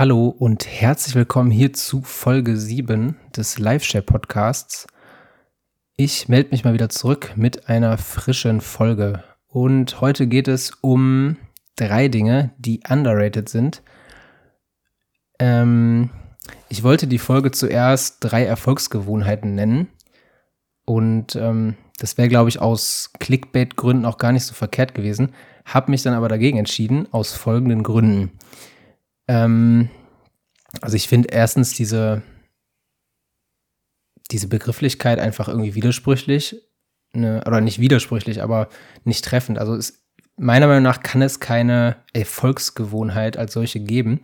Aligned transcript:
Hallo 0.00 0.28
und 0.28 0.66
herzlich 0.66 1.14
willkommen 1.14 1.50
hier 1.50 1.74
zu 1.74 2.00
Folge 2.00 2.56
7 2.56 3.16
des 3.36 3.58
Live-Share 3.58 4.02
Podcasts. 4.02 4.86
Ich 5.94 6.26
melde 6.26 6.52
mich 6.52 6.64
mal 6.64 6.72
wieder 6.72 6.88
zurück 6.88 7.34
mit 7.36 7.68
einer 7.68 7.98
frischen 7.98 8.62
Folge. 8.62 9.22
Und 9.46 10.00
heute 10.00 10.26
geht 10.26 10.48
es 10.48 10.70
um 10.80 11.36
drei 11.76 12.08
Dinge, 12.08 12.54
die 12.56 12.80
underrated 12.88 13.50
sind. 13.50 13.82
Ähm, 15.38 16.08
ich 16.70 16.82
wollte 16.82 17.06
die 17.06 17.18
Folge 17.18 17.50
zuerst 17.50 18.16
drei 18.20 18.46
Erfolgsgewohnheiten 18.46 19.54
nennen. 19.54 19.88
Und 20.86 21.36
ähm, 21.36 21.76
das 21.98 22.16
wäre, 22.16 22.30
glaube 22.30 22.48
ich, 22.48 22.58
aus 22.58 23.10
Clickbait-Gründen 23.18 24.06
auch 24.06 24.16
gar 24.16 24.32
nicht 24.32 24.46
so 24.46 24.54
verkehrt 24.54 24.94
gewesen. 24.94 25.34
Habe 25.66 25.90
mich 25.90 26.02
dann 26.02 26.14
aber 26.14 26.30
dagegen 26.30 26.56
entschieden, 26.56 27.06
aus 27.12 27.34
folgenden 27.34 27.82
Gründen. 27.82 28.30
Ähm, 29.30 29.88
also 30.82 30.96
ich 30.96 31.06
finde 31.06 31.28
erstens 31.30 31.72
diese, 31.74 32.22
diese 34.32 34.48
Begrifflichkeit 34.48 35.20
einfach 35.20 35.48
irgendwie 35.48 35.76
widersprüchlich. 35.76 36.56
Ne, 37.12 37.42
oder 37.44 37.60
nicht 37.60 37.80
widersprüchlich, 37.80 38.40
aber 38.40 38.68
nicht 39.04 39.24
treffend. 39.24 39.58
Also 39.58 39.74
es, 39.74 40.04
meiner 40.36 40.68
Meinung 40.68 40.84
nach 40.84 41.02
kann 41.02 41.22
es 41.22 41.40
keine 41.40 41.96
Erfolgsgewohnheit 42.12 43.36
als 43.36 43.52
solche 43.52 43.80
geben, 43.80 44.20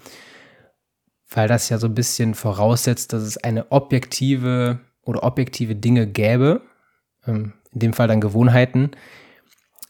weil 1.29 1.49
das 1.49 1.69
ja 1.69 1.79
so 1.79 1.89
ein 1.89 1.97
bisschen 1.97 2.35
voraussetzt, 2.35 3.13
dass 3.13 3.23
es 3.23 3.39
eine 3.39 3.73
objektive 3.73 4.79
oder 5.03 5.25
objektive 5.25 5.75
Dinge 5.75 6.07
gäbe, 6.07 6.63
ähm, 7.27 7.55
in 7.73 7.81
dem 7.81 7.93
Fall 7.93 8.07
dann 8.07 8.21
Gewohnheiten, 8.21 8.93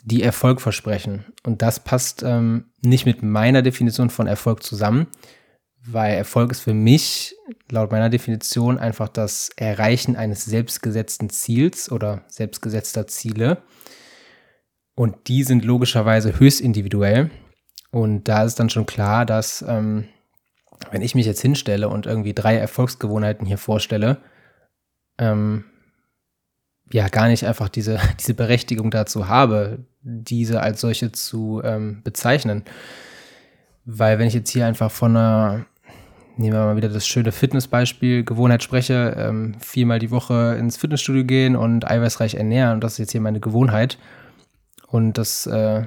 die 0.06 0.22
Erfolg 0.22 0.60
versprechen. 0.60 1.24
Und 1.42 1.62
das 1.62 1.80
passt 1.80 2.22
ähm, 2.22 2.66
nicht 2.80 3.06
mit 3.06 3.24
meiner 3.24 3.60
Definition 3.60 4.08
von 4.08 4.28
Erfolg 4.28 4.62
zusammen, 4.62 5.08
weil 5.84 6.14
Erfolg 6.14 6.52
ist 6.52 6.60
für 6.60 6.74
mich 6.74 7.34
laut 7.70 7.90
meiner 7.90 8.08
Definition 8.08 8.78
einfach 8.78 9.08
das 9.08 9.50
Erreichen 9.56 10.14
eines 10.14 10.44
selbstgesetzten 10.44 11.28
Ziels 11.28 11.90
oder 11.90 12.22
selbstgesetzter 12.28 13.08
Ziele. 13.08 13.62
Und 14.94 15.26
die 15.26 15.42
sind 15.42 15.64
logischerweise 15.64 16.38
höchst 16.38 16.60
individuell. 16.60 17.30
Und 17.90 18.28
da 18.28 18.44
ist 18.44 18.60
dann 18.60 18.70
schon 18.70 18.86
klar, 18.86 19.26
dass 19.26 19.64
ähm, 19.66 20.06
wenn 20.92 21.02
ich 21.02 21.16
mich 21.16 21.26
jetzt 21.26 21.42
hinstelle 21.42 21.88
und 21.88 22.06
irgendwie 22.06 22.32
drei 22.32 22.56
Erfolgsgewohnheiten 22.56 23.44
hier 23.44 23.58
vorstelle, 23.58 24.18
ähm, 25.18 25.64
ja 26.92 27.08
gar 27.08 27.28
nicht 27.28 27.44
einfach 27.46 27.68
diese, 27.68 27.98
diese 28.20 28.34
Berechtigung 28.34 28.90
dazu 28.90 29.28
habe, 29.28 29.84
diese 30.02 30.60
als 30.60 30.80
solche 30.80 31.12
zu 31.12 31.60
ähm, 31.64 32.02
bezeichnen. 32.04 32.64
Weil 33.84 34.18
wenn 34.18 34.26
ich 34.26 34.34
jetzt 34.34 34.50
hier 34.50 34.66
einfach 34.66 34.90
von 34.90 35.16
einer, 35.16 35.66
nehmen 36.36 36.54
wir 36.54 36.64
mal 36.64 36.76
wieder 36.76 36.88
das 36.88 37.06
schöne 37.06 37.32
Fitnessbeispiel, 37.32 38.24
Gewohnheit 38.24 38.62
spreche, 38.62 39.14
ähm, 39.16 39.54
viermal 39.60 39.98
die 39.98 40.10
Woche 40.10 40.56
ins 40.58 40.76
Fitnessstudio 40.76 41.24
gehen 41.24 41.56
und 41.56 41.88
eiweißreich 41.88 42.34
ernähren 42.34 42.74
und 42.74 42.84
das 42.84 42.94
ist 42.94 42.98
jetzt 42.98 43.12
hier 43.12 43.20
meine 43.20 43.40
Gewohnheit 43.40 43.98
und 44.88 45.18
das 45.18 45.46
äh, 45.46 45.84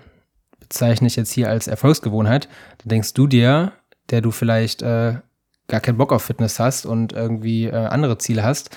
bezeichne 0.59 1.07
ich 1.07 1.15
jetzt 1.15 1.31
hier 1.31 1.49
als 1.49 1.67
Erfolgsgewohnheit, 1.67 2.47
dann 2.79 2.89
denkst 2.89 3.13
du 3.13 3.27
dir, 3.27 3.73
der 4.11 4.21
du 4.21 4.31
vielleicht 4.31 4.81
äh, 4.81 5.15
gar 5.67 5.79
keinen 5.79 5.97
Bock 5.97 6.11
auf 6.11 6.23
Fitness 6.23 6.59
hast 6.59 6.85
und 6.85 7.13
irgendwie 7.13 7.65
äh, 7.65 7.75
andere 7.75 8.17
Ziele 8.17 8.43
hast, 8.43 8.75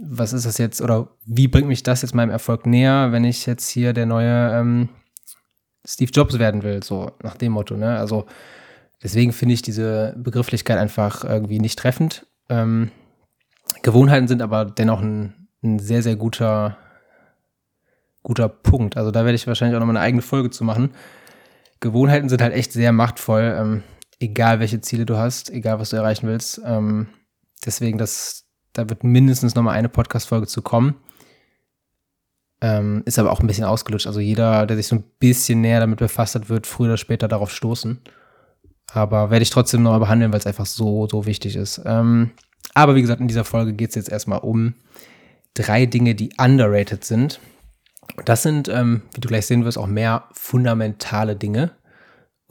was 0.00 0.32
ist 0.32 0.46
das 0.46 0.58
jetzt 0.58 0.80
oder 0.80 1.08
wie 1.24 1.48
bringt 1.48 1.68
mich 1.68 1.82
das 1.82 2.02
jetzt 2.02 2.14
meinem 2.14 2.30
Erfolg 2.30 2.66
näher, 2.66 3.12
wenn 3.12 3.24
ich 3.24 3.46
jetzt 3.46 3.68
hier 3.68 3.92
der 3.92 4.06
neue 4.06 4.58
ähm, 4.58 4.88
Steve 5.84 6.10
Jobs 6.12 6.38
werden 6.38 6.62
will, 6.62 6.82
so 6.82 7.12
nach 7.22 7.36
dem 7.36 7.52
Motto, 7.52 7.76
ne? 7.76 7.98
Also 7.98 8.26
deswegen 9.02 9.32
finde 9.32 9.54
ich 9.54 9.62
diese 9.62 10.14
Begrifflichkeit 10.16 10.78
einfach 10.78 11.24
irgendwie 11.24 11.58
nicht 11.58 11.78
treffend. 11.78 12.26
Ähm, 12.48 12.90
Gewohnheiten 13.82 14.28
sind 14.28 14.42
aber 14.42 14.64
dennoch 14.64 15.00
ein, 15.00 15.48
ein, 15.62 15.78
sehr, 15.78 16.02
sehr 16.02 16.16
guter, 16.16 16.76
guter 18.22 18.48
Punkt. 18.48 18.96
Also 18.96 19.10
da 19.10 19.24
werde 19.24 19.34
ich 19.34 19.46
wahrscheinlich 19.46 19.76
auch 19.76 19.80
noch 19.80 19.86
mal 19.86 19.96
eine 19.96 20.04
eigene 20.04 20.22
Folge 20.22 20.50
zu 20.50 20.64
machen. 20.64 20.92
Gewohnheiten 21.80 22.28
sind 22.28 22.42
halt 22.42 22.54
echt 22.54 22.72
sehr 22.72 22.92
machtvoll, 22.92 23.56
ähm, 23.58 23.82
egal 24.20 24.60
welche 24.60 24.80
Ziele 24.80 25.04
du 25.04 25.16
hast, 25.16 25.50
egal 25.50 25.80
was 25.80 25.90
du 25.90 25.96
erreichen 25.96 26.28
willst. 26.28 26.60
Ähm, 26.64 27.08
deswegen, 27.66 27.98
das, 27.98 28.41
da 28.72 28.88
wird 28.88 29.04
mindestens 29.04 29.54
noch 29.54 29.62
mal 29.62 29.72
eine 29.72 29.88
Podcast-Folge 29.88 30.46
zu 30.46 30.62
kommen. 30.62 30.94
Ähm, 32.60 33.02
ist 33.06 33.18
aber 33.18 33.32
auch 33.32 33.40
ein 33.40 33.46
bisschen 33.46 33.64
ausgelutscht. 33.64 34.06
Also 34.06 34.20
jeder, 34.20 34.66
der 34.66 34.76
sich 34.76 34.86
so 34.86 34.96
ein 34.96 35.04
bisschen 35.18 35.60
näher 35.60 35.80
damit 35.80 35.98
befasst 35.98 36.34
hat, 36.34 36.48
wird 36.48 36.66
früher 36.66 36.90
oder 36.90 36.96
später 36.96 37.28
darauf 37.28 37.50
stoßen. 37.50 38.00
Aber 38.92 39.30
werde 39.30 39.42
ich 39.42 39.50
trotzdem 39.50 39.82
noch 39.82 39.98
behandeln, 39.98 40.32
weil 40.32 40.38
es 40.38 40.46
einfach 40.46 40.66
so, 40.66 41.08
so 41.08 41.26
wichtig 41.26 41.56
ist. 41.56 41.80
Ähm, 41.84 42.30
aber 42.74 42.94
wie 42.94 43.02
gesagt, 43.02 43.20
in 43.20 43.28
dieser 43.28 43.44
Folge 43.44 43.72
geht 43.72 43.90
es 43.90 43.96
jetzt 43.96 44.10
erstmal 44.10 44.40
um 44.40 44.74
drei 45.54 45.86
Dinge, 45.86 46.14
die 46.14 46.30
underrated 46.38 47.04
sind. 47.04 47.40
Das 48.24 48.42
sind, 48.42 48.68
ähm, 48.68 49.02
wie 49.14 49.20
du 49.20 49.28
gleich 49.28 49.46
sehen 49.46 49.64
wirst, 49.64 49.78
auch 49.78 49.86
mehr 49.86 50.24
fundamentale 50.32 51.36
Dinge. 51.36 51.72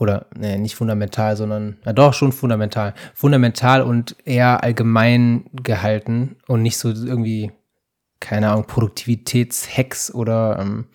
Oder, 0.02 0.26
nee, 0.36 0.58
nicht 0.58 0.76
fundamental, 0.76 1.38
sondern, 1.38 1.78
na 1.86 1.94
doch, 1.94 2.16
schon 2.16 2.32
fundamental. 2.32 2.96
Fundamental 3.14 3.84
und 3.84 4.16
eher 4.26 4.64
allgemein 4.64 5.46
gehalten 5.54 6.38
und 6.48 6.64
nicht 6.64 6.78
so 6.78 6.90
irgendwie 6.90 7.52
keine 8.22 8.50
Ahnung, 8.50 8.66
Produktivitätshacks 8.66 10.14
oder 10.14 10.60
ähm, 10.62 10.86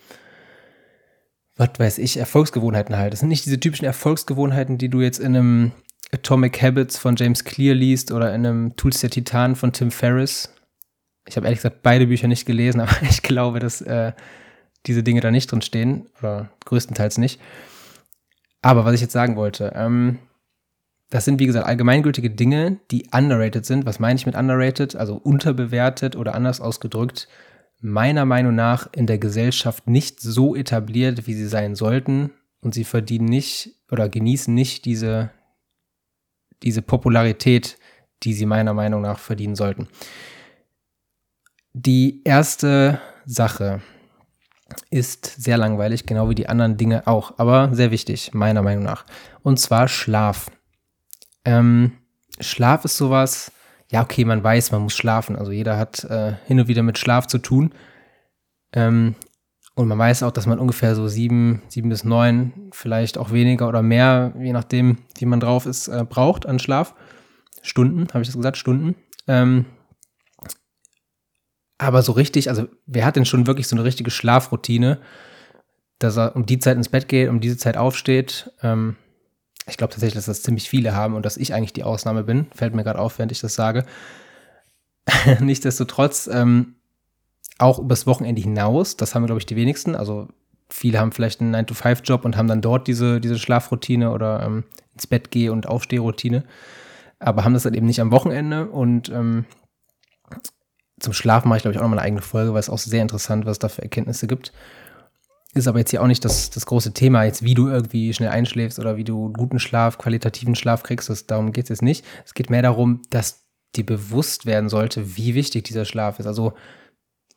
was 1.56 1.70
weiß 1.76 1.98
ich, 1.98 2.16
Erfolgsgewohnheiten 2.16 2.96
halt. 2.96 3.12
Das 3.12 3.20
sind 3.20 3.28
nicht 3.28 3.44
diese 3.44 3.60
typischen 3.60 3.84
Erfolgsgewohnheiten, 3.84 4.78
die 4.78 4.88
du 4.88 5.02
jetzt 5.02 5.18
in 5.18 5.36
einem 5.36 5.72
Atomic 6.12 6.62
Habits 6.62 6.96
von 6.96 7.16
James 7.16 7.44
Clear 7.44 7.74
liest 7.74 8.12
oder 8.12 8.34
in 8.34 8.46
einem 8.46 8.76
Tools 8.76 9.00
der 9.00 9.10
Titan 9.10 9.56
von 9.56 9.72
Tim 9.72 9.90
Ferriss. 9.90 10.54
Ich 11.28 11.36
habe 11.36 11.46
ehrlich 11.46 11.58
gesagt 11.58 11.82
beide 11.82 12.06
Bücher 12.06 12.28
nicht 12.28 12.46
gelesen, 12.46 12.80
aber 12.82 13.02
ich 13.02 13.22
glaube, 13.22 13.58
dass 13.58 13.82
äh, 13.82 14.12
diese 14.86 15.02
Dinge 15.02 15.20
da 15.20 15.30
nicht 15.30 15.50
drin 15.50 15.62
stehen 15.62 16.06
oder 16.20 16.50
größtenteils 16.64 17.18
nicht. 17.18 17.40
Aber 18.62 18.84
was 18.84 18.94
ich 18.94 19.00
jetzt 19.00 19.12
sagen 19.12 19.36
wollte, 19.36 19.72
ähm, 19.74 20.18
das 21.10 21.24
sind, 21.24 21.38
wie 21.38 21.46
gesagt, 21.46 21.66
allgemeingültige 21.66 22.30
Dinge, 22.30 22.80
die 22.90 23.08
underrated 23.12 23.64
sind. 23.64 23.86
Was 23.86 24.00
meine 24.00 24.16
ich 24.16 24.26
mit 24.26 24.34
underrated? 24.34 24.96
Also 24.96 25.16
unterbewertet 25.16 26.16
oder 26.16 26.34
anders 26.34 26.60
ausgedrückt, 26.60 27.28
meiner 27.80 28.24
Meinung 28.24 28.54
nach 28.54 28.92
in 28.92 29.06
der 29.06 29.18
Gesellschaft 29.18 29.86
nicht 29.86 30.20
so 30.20 30.56
etabliert, 30.56 31.26
wie 31.26 31.34
sie 31.34 31.46
sein 31.46 31.76
sollten. 31.76 32.32
Und 32.60 32.74
sie 32.74 32.84
verdienen 32.84 33.26
nicht 33.26 33.76
oder 33.90 34.08
genießen 34.08 34.52
nicht 34.52 34.84
diese, 34.86 35.30
diese 36.64 36.82
Popularität, 36.82 37.78
die 38.24 38.32
sie 38.32 38.46
meiner 38.46 38.74
Meinung 38.74 39.02
nach 39.02 39.20
verdienen 39.20 39.54
sollten. 39.54 39.88
Die 41.72 42.22
erste 42.24 43.00
Sache 43.26 43.82
ist 44.90 45.26
sehr 45.26 45.58
langweilig, 45.58 46.06
genau 46.06 46.28
wie 46.28 46.34
die 46.34 46.48
anderen 46.48 46.76
Dinge 46.76 47.06
auch, 47.06 47.38
aber 47.38 47.70
sehr 47.72 47.90
wichtig, 47.90 48.34
meiner 48.34 48.62
Meinung 48.62 48.84
nach. 48.84 49.04
Und 49.42 49.60
zwar 49.60 49.88
Schlaf. 49.88 50.50
Ähm, 51.44 51.92
Schlaf 52.40 52.84
ist 52.84 52.96
sowas, 52.96 53.52
ja, 53.90 54.02
okay, 54.02 54.24
man 54.24 54.42
weiß, 54.42 54.72
man 54.72 54.82
muss 54.82 54.96
schlafen. 54.96 55.36
Also 55.36 55.52
jeder 55.52 55.78
hat 55.78 56.04
äh, 56.04 56.34
hin 56.46 56.58
und 56.58 56.68
wieder 56.68 56.82
mit 56.82 56.98
Schlaf 56.98 57.26
zu 57.26 57.38
tun. 57.38 57.72
Ähm, 58.72 59.14
und 59.74 59.88
man 59.88 59.98
weiß 59.98 60.22
auch, 60.22 60.32
dass 60.32 60.46
man 60.46 60.58
ungefähr 60.58 60.94
so 60.94 61.06
sieben, 61.06 61.62
sieben 61.68 61.90
bis 61.90 62.02
neun, 62.02 62.70
vielleicht 62.72 63.18
auch 63.18 63.30
weniger 63.30 63.68
oder 63.68 63.82
mehr, 63.82 64.32
je 64.38 64.52
nachdem, 64.52 64.98
wie 65.18 65.26
man 65.26 65.38
drauf 65.38 65.66
ist, 65.66 65.88
äh, 65.88 66.04
braucht 66.08 66.46
an 66.46 66.58
Schlaf. 66.58 66.94
Stunden, 67.62 68.08
habe 68.08 68.22
ich 68.22 68.28
das 68.28 68.36
gesagt? 68.36 68.56
Stunden. 68.56 68.96
Ähm, 69.28 69.66
aber 71.78 72.02
so 72.02 72.12
richtig, 72.12 72.48
also 72.48 72.66
wer 72.86 73.04
hat 73.04 73.16
denn 73.16 73.26
schon 73.26 73.46
wirklich 73.46 73.68
so 73.68 73.76
eine 73.76 73.84
richtige 73.84 74.10
Schlafroutine, 74.10 74.98
dass 75.98 76.16
er 76.16 76.36
um 76.36 76.46
die 76.46 76.58
Zeit 76.58 76.76
ins 76.76 76.88
Bett 76.88 77.08
geht, 77.08 77.28
um 77.28 77.40
diese 77.40 77.56
Zeit 77.56 77.76
aufsteht? 77.76 78.52
Ähm, 78.62 78.96
ich 79.68 79.76
glaube 79.76 79.92
tatsächlich, 79.92 80.14
dass 80.14 80.26
das 80.26 80.42
ziemlich 80.42 80.68
viele 80.68 80.94
haben 80.94 81.14
und 81.14 81.26
dass 81.26 81.36
ich 81.36 81.52
eigentlich 81.52 81.72
die 81.72 81.84
Ausnahme 81.84 82.24
bin. 82.24 82.46
Fällt 82.54 82.74
mir 82.74 82.84
gerade 82.84 82.98
auf, 82.98 83.18
während 83.18 83.32
ich 83.32 83.40
das 83.40 83.54
sage. 83.54 83.84
Nichtsdestotrotz, 85.40 86.28
ähm, 86.32 86.76
auch 87.58 87.78
übers 87.78 88.06
Wochenende 88.06 88.42
hinaus, 88.42 88.96
das 88.96 89.14
haben 89.14 89.22
wir, 89.22 89.26
glaube 89.26 89.40
ich, 89.40 89.46
die 89.46 89.56
wenigsten. 89.56 89.94
Also 89.94 90.28
viele 90.68 90.98
haben 90.98 91.12
vielleicht 91.12 91.40
einen 91.40 91.54
9-to-5-Job 91.54 92.24
und 92.24 92.36
haben 92.36 92.48
dann 92.48 92.60
dort 92.60 92.86
diese, 92.86 93.20
diese 93.20 93.38
Schlafroutine 93.38 94.10
oder 94.10 94.42
ähm, 94.42 94.64
ins 94.94 95.06
Bett 95.06 95.30
geh- 95.30 95.48
und 95.48 95.66
Aufstehroutine, 95.66 96.44
aber 97.18 97.44
haben 97.44 97.54
das 97.54 97.62
dann 97.62 97.74
eben 97.74 97.86
nicht 97.86 98.00
am 98.00 98.10
Wochenende. 98.10 98.66
Und 98.68 99.08
ähm, 99.08 99.46
zum 101.00 101.12
Schlafen 101.12 101.48
mache 101.48 101.58
ich, 101.58 101.62
glaube 101.62 101.72
ich, 101.72 101.78
auch 101.78 101.82
nochmal 101.82 101.98
eine 101.98 102.06
eigene 102.06 102.22
Folge, 102.22 102.52
weil 102.52 102.60
es 102.60 102.70
auch 102.70 102.78
sehr 102.78 103.02
interessant, 103.02 103.44
was 103.44 103.52
es 103.52 103.58
da 103.58 103.68
für 103.68 103.82
Erkenntnisse 103.82 104.26
gibt 104.26 104.52
ist 105.56 105.68
aber 105.68 105.78
jetzt 105.78 105.90
hier 105.90 106.02
auch 106.02 106.06
nicht 106.06 106.24
das, 106.24 106.50
das 106.50 106.66
große 106.66 106.92
Thema, 106.92 107.24
jetzt 107.24 107.42
wie 107.42 107.54
du 107.54 107.68
irgendwie 107.68 108.12
schnell 108.12 108.28
einschläfst 108.28 108.78
oder 108.78 108.96
wie 108.96 109.04
du 109.04 109.32
guten 109.32 109.58
Schlaf, 109.58 109.96
qualitativen 109.96 110.54
Schlaf 110.54 110.82
kriegst. 110.82 111.08
Das, 111.08 111.26
darum 111.26 111.52
geht 111.52 111.64
es 111.64 111.68
jetzt 111.70 111.82
nicht. 111.82 112.04
Es 112.24 112.34
geht 112.34 112.50
mehr 112.50 112.62
darum, 112.62 113.00
dass 113.10 113.46
dir 113.74 113.86
bewusst 113.86 114.44
werden 114.44 114.68
sollte, 114.68 115.16
wie 115.16 115.34
wichtig 115.34 115.64
dieser 115.64 115.86
Schlaf 115.86 116.18
ist. 116.18 116.26
Also 116.26 116.52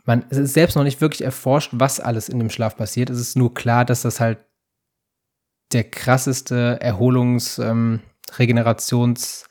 man, 0.04 0.26
es 0.30 0.38
ist 0.38 0.54
selbst 0.54 0.76
noch 0.76 0.84
nicht 0.84 1.00
wirklich 1.00 1.24
erforscht, 1.24 1.72
was 1.74 2.00
alles 2.00 2.28
in 2.28 2.40
dem 2.40 2.50
Schlaf 2.50 2.76
passiert. 2.76 3.10
Es 3.10 3.20
ist 3.20 3.38
nur 3.38 3.54
klar, 3.54 3.86
dass 3.86 4.02
das 4.02 4.20
halt 4.20 4.40
der 5.72 5.86
krasseste 5.86 6.80
Erholungs-, 6.82 7.60
ähm, 7.60 8.02
Regenerations-, 8.38 9.46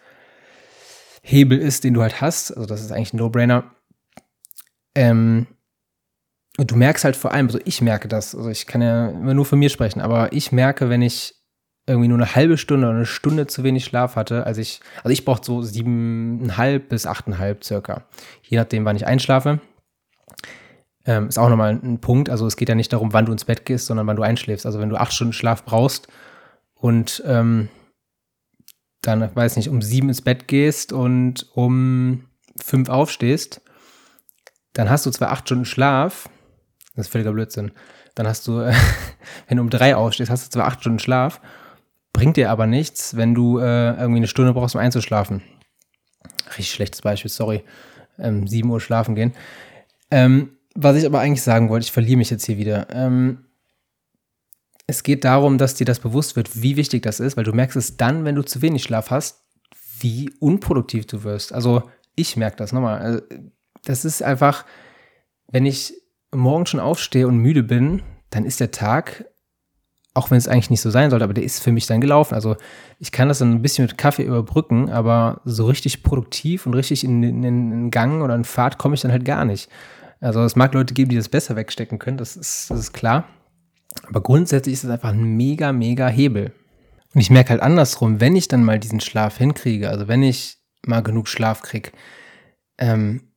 Hebel 1.22 1.58
ist, 1.58 1.84
den 1.84 1.94
du 1.94 2.02
halt 2.02 2.20
hast. 2.20 2.52
Also 2.52 2.66
das 2.66 2.80
ist 2.80 2.92
eigentlich 2.92 3.12
ein 3.12 3.18
No-Brainer. 3.18 3.70
Ähm, 4.98 5.46
und 6.58 6.72
du 6.72 6.74
merkst 6.74 7.04
halt 7.04 7.14
vor 7.14 7.30
allem, 7.30 7.46
also 7.46 7.60
ich 7.64 7.80
merke 7.80 8.08
das, 8.08 8.34
also 8.34 8.50
ich 8.50 8.66
kann 8.66 8.82
ja 8.82 9.10
immer 9.10 9.32
nur 9.32 9.44
von 9.44 9.60
mir 9.60 9.68
sprechen, 9.68 10.00
aber 10.00 10.32
ich 10.32 10.50
merke, 10.50 10.88
wenn 10.90 11.02
ich 11.02 11.36
irgendwie 11.86 12.08
nur 12.08 12.18
eine 12.18 12.34
halbe 12.34 12.58
Stunde 12.58 12.88
oder 12.88 12.96
eine 12.96 13.06
Stunde 13.06 13.46
zu 13.46 13.62
wenig 13.62 13.84
Schlaf 13.84 14.16
hatte, 14.16 14.44
also 14.44 14.60
ich, 14.60 14.80
also 15.04 15.10
ich 15.10 15.24
brauche 15.24 15.44
so 15.44 15.62
siebeneinhalb 15.62 16.88
bis 16.88 17.06
achteinhalb 17.06 17.62
circa, 17.62 18.06
je 18.42 18.58
nachdem, 18.58 18.84
wann 18.84 18.96
ich 18.96 19.06
einschlafe. 19.06 19.60
Ähm, 21.06 21.28
ist 21.28 21.38
auch 21.38 21.48
nochmal 21.48 21.78
ein 21.80 22.00
Punkt, 22.00 22.28
also 22.28 22.44
es 22.48 22.56
geht 22.56 22.68
ja 22.68 22.74
nicht 22.74 22.92
darum, 22.92 23.12
wann 23.12 23.24
du 23.24 23.30
ins 23.32 23.44
Bett 23.44 23.64
gehst, 23.64 23.86
sondern 23.86 24.08
wann 24.08 24.16
du 24.16 24.22
einschläfst. 24.22 24.66
Also 24.66 24.80
wenn 24.80 24.90
du 24.90 24.96
acht 24.96 25.12
Stunden 25.12 25.32
Schlaf 25.32 25.64
brauchst 25.64 26.08
und 26.74 27.22
ähm, 27.24 27.68
dann, 29.02 29.30
weiß 29.32 29.54
nicht, 29.56 29.68
um 29.68 29.80
sieben 29.80 30.08
ins 30.08 30.22
Bett 30.22 30.48
gehst 30.48 30.92
und 30.92 31.46
um 31.54 32.24
fünf 32.60 32.88
aufstehst, 32.88 33.62
dann 34.78 34.90
hast 34.90 35.04
du 35.04 35.10
zwar 35.10 35.32
acht 35.32 35.48
Stunden 35.48 35.64
Schlaf, 35.64 36.28
das 36.94 37.06
ist 37.06 37.12
völliger 37.12 37.32
Blödsinn. 37.32 37.72
Dann 38.14 38.28
hast 38.28 38.46
du, 38.46 38.58
wenn 39.48 39.56
du 39.56 39.62
um 39.64 39.70
drei 39.70 39.96
aufstehst, 39.96 40.30
hast 40.30 40.46
du 40.46 40.50
zwar 40.50 40.68
acht 40.68 40.78
Stunden 40.82 41.00
Schlaf, 41.00 41.40
bringt 42.12 42.36
dir 42.36 42.48
aber 42.48 42.68
nichts, 42.68 43.16
wenn 43.16 43.34
du 43.34 43.58
äh, 43.58 43.96
irgendwie 43.98 44.18
eine 44.18 44.28
Stunde 44.28 44.54
brauchst, 44.54 44.76
um 44.76 44.80
einzuschlafen. 44.80 45.42
Richtig 46.50 46.70
schlechtes 46.70 47.02
Beispiel, 47.02 47.28
sorry. 47.28 47.64
Ähm, 48.20 48.46
7 48.46 48.70
Uhr 48.70 48.80
schlafen 48.80 49.16
gehen. 49.16 49.32
Ähm, 50.12 50.52
was 50.76 50.94
ich 50.94 51.06
aber 51.06 51.18
eigentlich 51.18 51.42
sagen 51.42 51.70
wollte, 51.70 51.86
ich 51.86 51.92
verliere 51.92 52.18
mich 52.18 52.30
jetzt 52.30 52.46
hier 52.46 52.56
wieder. 52.56 52.86
Ähm, 52.92 53.46
es 54.86 55.02
geht 55.02 55.24
darum, 55.24 55.58
dass 55.58 55.74
dir 55.74 55.86
das 55.86 55.98
bewusst 55.98 56.36
wird, 56.36 56.62
wie 56.62 56.76
wichtig 56.76 57.02
das 57.02 57.18
ist, 57.18 57.36
weil 57.36 57.42
du 57.42 57.52
merkst 57.52 57.76
es 57.76 57.96
dann, 57.96 58.24
wenn 58.24 58.36
du 58.36 58.42
zu 58.42 58.62
wenig 58.62 58.84
Schlaf 58.84 59.10
hast, 59.10 59.42
wie 59.98 60.30
unproduktiv 60.38 61.04
du 61.08 61.24
wirst. 61.24 61.52
Also 61.52 61.90
ich 62.14 62.36
merke 62.36 62.58
das 62.58 62.72
nochmal. 62.72 63.00
Also, 63.00 63.22
das 63.84 64.04
ist 64.04 64.22
einfach, 64.22 64.64
wenn 65.50 65.66
ich 65.66 65.94
morgen 66.34 66.66
schon 66.66 66.80
aufstehe 66.80 67.26
und 67.26 67.38
müde 67.38 67.62
bin, 67.62 68.02
dann 68.30 68.44
ist 68.44 68.60
der 68.60 68.70
Tag, 68.70 69.24
auch 70.14 70.30
wenn 70.30 70.38
es 70.38 70.48
eigentlich 70.48 70.70
nicht 70.70 70.80
so 70.80 70.90
sein 70.90 71.10
sollte, 71.10 71.24
aber 71.24 71.34
der 71.34 71.44
ist 71.44 71.62
für 71.62 71.72
mich 71.72 71.86
dann 71.86 72.00
gelaufen. 72.00 72.34
Also 72.34 72.56
ich 72.98 73.12
kann 73.12 73.28
das 73.28 73.38
dann 73.38 73.52
ein 73.52 73.62
bisschen 73.62 73.86
mit 73.86 73.96
Kaffee 73.96 74.24
überbrücken, 74.24 74.90
aber 74.90 75.40
so 75.44 75.66
richtig 75.66 76.02
produktiv 76.02 76.66
und 76.66 76.74
richtig 76.74 77.04
in, 77.04 77.24
einen 77.24 77.90
Gang 77.90 78.22
oder 78.22 78.34
in 78.34 78.44
Fahrt 78.44 78.78
komme 78.78 78.94
ich 78.94 79.00
dann 79.00 79.12
halt 79.12 79.24
gar 79.24 79.44
nicht. 79.44 79.70
Also 80.20 80.42
es 80.42 80.56
mag 80.56 80.74
Leute 80.74 80.94
geben, 80.94 81.10
die 81.10 81.16
das 81.16 81.28
besser 81.28 81.56
wegstecken 81.56 81.98
können, 81.98 82.18
das 82.18 82.36
ist, 82.36 82.70
das 82.70 82.78
ist 82.78 82.92
klar. 82.92 83.24
Aber 84.06 84.20
grundsätzlich 84.20 84.74
ist 84.74 84.84
es 84.84 84.90
einfach 84.90 85.10
ein 85.10 85.36
mega, 85.36 85.72
mega 85.72 86.08
Hebel. 86.08 86.52
Und 87.14 87.20
ich 87.20 87.30
merke 87.30 87.50
halt 87.50 87.62
andersrum, 87.62 88.20
wenn 88.20 88.36
ich 88.36 88.48
dann 88.48 88.64
mal 88.64 88.78
diesen 88.78 89.00
Schlaf 89.00 89.38
hinkriege, 89.38 89.88
also 89.88 90.08
wenn 90.08 90.22
ich 90.22 90.58
mal 90.84 91.02
genug 91.02 91.28
Schlaf 91.28 91.62
kriege, 91.62 91.92
ähm, 92.78 93.27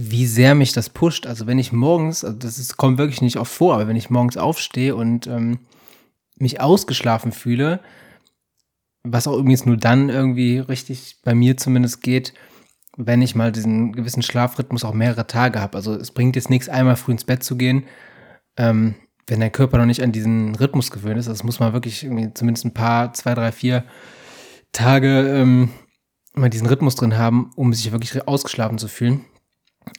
wie 0.00 0.26
sehr 0.26 0.54
mich 0.54 0.72
das 0.72 0.90
pusht. 0.90 1.26
Also 1.26 1.48
wenn 1.48 1.58
ich 1.58 1.72
morgens, 1.72 2.24
also 2.24 2.38
das 2.38 2.58
ist, 2.58 2.76
kommt 2.76 2.98
wirklich 2.98 3.20
nicht 3.20 3.36
oft 3.36 3.52
vor, 3.52 3.74
aber 3.74 3.88
wenn 3.88 3.96
ich 3.96 4.10
morgens 4.10 4.36
aufstehe 4.36 4.94
und 4.94 5.26
ähm, 5.26 5.58
mich 6.36 6.60
ausgeschlafen 6.60 7.32
fühle, 7.32 7.80
was 9.02 9.26
auch 9.26 9.36
übrigens 9.36 9.66
nur 9.66 9.76
dann 9.76 10.08
irgendwie 10.08 10.58
richtig 10.58 11.18
bei 11.24 11.34
mir 11.34 11.56
zumindest 11.56 12.00
geht, 12.02 12.32
wenn 12.96 13.22
ich 13.22 13.34
mal 13.34 13.50
diesen 13.50 13.92
gewissen 13.92 14.22
Schlafrhythmus 14.22 14.84
auch 14.84 14.94
mehrere 14.94 15.26
Tage 15.26 15.60
habe. 15.60 15.76
Also 15.76 15.94
es 15.94 16.12
bringt 16.12 16.36
jetzt 16.36 16.50
nichts, 16.50 16.68
einmal 16.68 16.96
früh 16.96 17.12
ins 17.12 17.24
Bett 17.24 17.42
zu 17.42 17.56
gehen, 17.56 17.84
ähm, 18.56 18.94
wenn 19.26 19.40
dein 19.40 19.52
Körper 19.52 19.78
noch 19.78 19.86
nicht 19.86 20.02
an 20.02 20.12
diesen 20.12 20.54
Rhythmus 20.54 20.92
gewöhnt 20.92 21.18
ist. 21.18 21.28
Also 21.28 21.44
muss 21.44 21.58
man 21.58 21.72
wirklich 21.72 22.04
irgendwie 22.04 22.32
zumindest 22.34 22.66
ein 22.66 22.74
paar, 22.74 23.12
zwei, 23.14 23.34
drei, 23.34 23.50
vier 23.50 23.84
Tage 24.70 25.28
ähm, 25.28 25.70
mal 26.34 26.50
diesen 26.50 26.68
Rhythmus 26.68 26.94
drin 26.94 27.18
haben, 27.18 27.50
um 27.56 27.72
sich 27.72 27.90
wirklich 27.90 28.28
ausgeschlafen 28.28 28.78
zu 28.78 28.86
fühlen. 28.86 29.24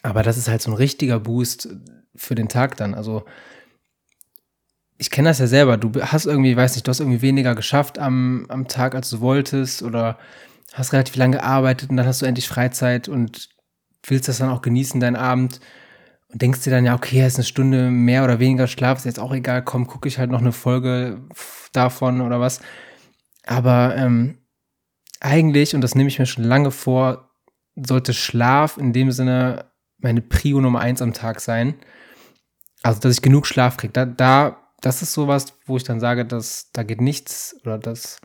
Aber 0.04 0.24
das 0.24 0.38
ist 0.38 0.48
halt 0.48 0.62
so 0.62 0.72
ein 0.72 0.78
richtiger 0.78 1.20
Boost 1.20 1.70
für 2.16 2.36
den 2.36 2.50
Tag 2.50 2.78
dann. 2.78 2.94
Also 2.94 3.26
ich 4.98 5.10
kenne 5.10 5.30
das 5.30 5.40
ja 5.40 5.48
selber. 5.48 5.78
Du 5.78 6.02
hast 6.02 6.26
irgendwie, 6.26 6.56
weiß 6.56 6.76
nicht, 6.76 6.86
du 6.86 6.90
hast 6.90 7.00
irgendwie 7.00 7.22
weniger 7.22 7.56
geschafft 7.56 7.98
am, 7.98 8.46
am 8.50 8.68
Tag, 8.68 8.96
als 8.96 9.10
du 9.10 9.22
wolltest 9.22 9.82
oder 9.82 10.20
hast 10.74 10.94
relativ 10.94 11.16
lange 11.16 11.38
gearbeitet 11.38 11.90
und 11.90 11.98
dann 11.98 12.06
hast 12.06 12.22
du 12.22 12.26
endlich 12.26 12.48
Freizeit 12.48 13.08
und 13.08 13.50
willst 14.06 14.28
das 14.28 14.38
dann 14.38 14.50
auch 14.50 14.62
genießen, 14.62 15.00
deinen 15.00 15.16
Abend 15.16 15.60
und 16.32 16.42
denkst 16.42 16.62
dir 16.62 16.72
dann, 16.72 16.86
ja, 16.86 16.96
okay, 16.96 17.26
ist 17.26 17.38
eine 17.38 17.44
Stunde 17.44 17.90
mehr 17.90 18.24
oder 18.24 18.40
weniger 18.40 18.68
Schlaf, 18.68 19.00
ist 19.00 19.06
jetzt 19.06 19.20
auch 19.20 19.34
egal, 19.34 19.64
komm, 19.64 19.88
gucke 19.88 20.08
ich 20.08 20.20
halt 20.20 20.30
noch 20.30 20.42
eine 20.42 20.52
Folge 20.52 21.22
davon 21.74 22.22
oder 22.22 22.40
was. 22.40 22.62
Aber 23.46 23.96
ähm, 23.96 24.38
eigentlich, 25.20 25.74
und 25.74 25.82
das 25.82 25.96
nehme 25.96 26.10
ich 26.10 26.20
mir 26.20 26.26
schon 26.26 26.44
lange 26.44 26.72
vor, 26.72 27.32
sollte 27.76 28.14
Schlaf 28.14 28.78
in 28.78 28.94
dem 28.94 29.12
Sinne 29.12 29.69
meine 30.00 30.22
Prio 30.22 30.62
Nummer 30.62 30.80
eins 30.80 31.02
am 31.02 31.14
Tag 31.14 31.42
sein. 31.42 31.76
Also, 32.82 33.00
dass 33.00 33.14
ich 33.14 33.22
genug 33.22 33.46
Schlaf 33.46 33.78
kriege. 33.78 33.94
Da, 33.94 34.06
da, 34.06 34.58
das 34.82 35.02
ist 35.02 35.14
sowas, 35.14 35.54
wo 35.66 35.78
ich 35.78 35.84
dann 35.84 36.00
sage, 36.00 36.26
dass 36.26 36.72
da 36.72 36.84
geht 36.84 37.02
nichts 37.02 37.56
oder 37.64 37.78
das 37.78 38.22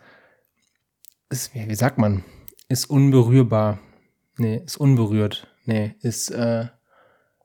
ist, 1.31 1.55
wie, 1.55 1.75
sagt 1.75 1.99
man, 1.99 2.25
ist 2.69 2.89
unberührbar. 2.89 3.79
Nee, 4.37 4.63
ist 4.65 4.77
unberührt. 4.77 5.49
Nee, 5.65 5.95
ist 6.01 6.31
äh, 6.31 6.67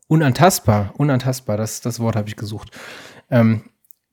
unantastbar. 0.07 0.93
Unantastbar, 0.97 1.57
das, 1.57 1.81
das 1.81 1.99
Wort 1.99 2.15
habe 2.15 2.29
ich 2.29 2.35
gesucht. 2.35 2.71
Ähm, 3.29 3.63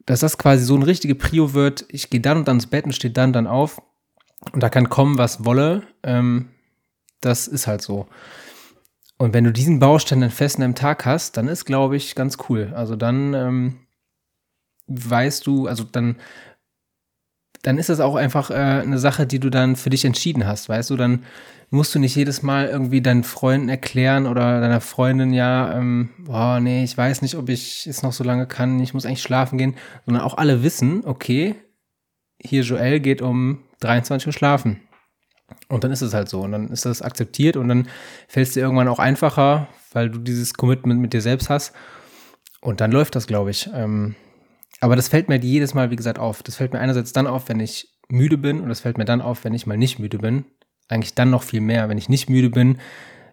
dass 0.06 0.20
das 0.20 0.38
quasi 0.38 0.64
so 0.64 0.76
eine 0.76 0.86
richtige 0.86 1.14
Prio 1.14 1.52
wird. 1.52 1.84
Ich 1.88 2.10
gehe 2.10 2.20
dann 2.20 2.38
und 2.38 2.48
dann 2.48 2.56
ins 2.56 2.68
Bett 2.68 2.84
und 2.84 2.94
stehe 2.94 3.12
dann 3.12 3.32
dann 3.32 3.46
auf. 3.46 3.82
Und 4.52 4.62
da 4.62 4.68
kann 4.68 4.88
kommen, 4.88 5.18
was 5.18 5.44
wolle. 5.44 5.82
Ähm, 6.02 6.50
das 7.20 7.48
ist 7.48 7.66
halt 7.66 7.82
so. 7.82 8.06
Und 9.18 9.32
wenn 9.32 9.44
du 9.44 9.52
diesen 9.52 9.78
Baustein 9.78 10.20
dann 10.20 10.30
fest 10.30 10.56
in 10.56 10.62
deinem 10.62 10.74
Tag 10.74 11.06
hast, 11.06 11.36
dann 11.36 11.48
ist, 11.48 11.64
glaube 11.64 11.96
ich, 11.96 12.14
ganz 12.14 12.36
cool. 12.48 12.72
Also 12.74 12.96
dann 12.96 13.32
ähm, 13.34 13.76
weißt 14.88 15.46
du, 15.46 15.66
also 15.66 15.84
dann, 15.84 16.16
dann 17.62 17.78
ist 17.78 17.88
das 17.88 18.00
auch 18.00 18.14
einfach 18.14 18.50
äh, 18.50 18.54
eine 18.54 18.98
Sache, 18.98 19.26
die 19.26 19.38
du 19.38 19.50
dann 19.50 19.76
für 19.76 19.90
dich 19.90 20.04
entschieden 20.04 20.46
hast, 20.46 20.68
weißt 20.68 20.90
du? 20.90 20.96
Dann 20.96 21.24
musst 21.70 21.94
du 21.94 21.98
nicht 21.98 22.14
jedes 22.14 22.42
Mal 22.42 22.68
irgendwie 22.68 23.00
deinen 23.00 23.24
Freunden 23.24 23.68
erklären 23.68 24.26
oder 24.26 24.60
deiner 24.60 24.80
Freundin, 24.80 25.32
ja, 25.32 25.76
ähm, 25.76 26.10
boah, 26.18 26.60
nee, 26.60 26.84
ich 26.84 26.96
weiß 26.96 27.22
nicht, 27.22 27.34
ob 27.34 27.48
ich 27.48 27.86
es 27.86 28.02
noch 28.02 28.12
so 28.12 28.22
lange 28.22 28.46
kann, 28.46 28.78
ich 28.80 28.94
muss 28.94 29.04
eigentlich 29.04 29.22
schlafen 29.22 29.58
gehen, 29.58 29.74
sondern 30.04 30.22
auch 30.22 30.36
alle 30.36 30.62
wissen, 30.62 31.02
okay, 31.04 31.56
hier 32.40 32.62
Joel 32.62 33.00
geht 33.00 33.20
um 33.22 33.58
23 33.80 34.28
Uhr 34.28 34.32
schlafen. 34.32 34.80
Und 35.68 35.84
dann 35.84 35.92
ist 35.92 36.02
es 36.02 36.14
halt 36.14 36.28
so. 36.28 36.42
Und 36.42 36.52
dann 36.52 36.68
ist 36.68 36.84
das 36.84 37.02
akzeptiert 37.02 37.56
und 37.56 37.68
dann 37.68 37.88
fällt 38.28 38.48
es 38.48 38.54
dir 38.54 38.60
irgendwann 38.60 38.88
auch 38.88 38.98
einfacher, 38.98 39.68
weil 39.92 40.10
du 40.10 40.18
dieses 40.18 40.54
Commitment 40.54 41.00
mit 41.00 41.12
dir 41.12 41.20
selbst 41.20 41.50
hast. 41.50 41.72
Und 42.60 42.80
dann 42.80 42.92
läuft 42.92 43.14
das, 43.14 43.26
glaube 43.26 43.50
ich. 43.50 43.68
Ähm, 43.72 44.14
aber 44.80 44.96
das 44.96 45.08
fällt 45.08 45.28
mir 45.28 45.38
jedes 45.38 45.74
Mal, 45.74 45.90
wie 45.90 45.96
gesagt, 45.96 46.18
auf. 46.18 46.42
Das 46.42 46.56
fällt 46.56 46.72
mir 46.72 46.80
einerseits 46.80 47.12
dann 47.12 47.26
auf, 47.26 47.48
wenn 47.48 47.60
ich 47.60 47.96
müde 48.08 48.38
bin 48.38 48.60
und 48.60 48.68
das 48.68 48.80
fällt 48.80 48.98
mir 48.98 49.04
dann 49.04 49.20
auf, 49.20 49.44
wenn 49.44 49.54
ich 49.54 49.66
mal 49.66 49.76
nicht 49.76 49.98
müde 49.98 50.18
bin. 50.18 50.44
Eigentlich 50.88 51.14
dann 51.14 51.30
noch 51.30 51.42
viel 51.42 51.60
mehr. 51.60 51.88
Wenn 51.88 51.98
ich 51.98 52.08
nicht 52.08 52.28
müde 52.28 52.50
bin, 52.50 52.78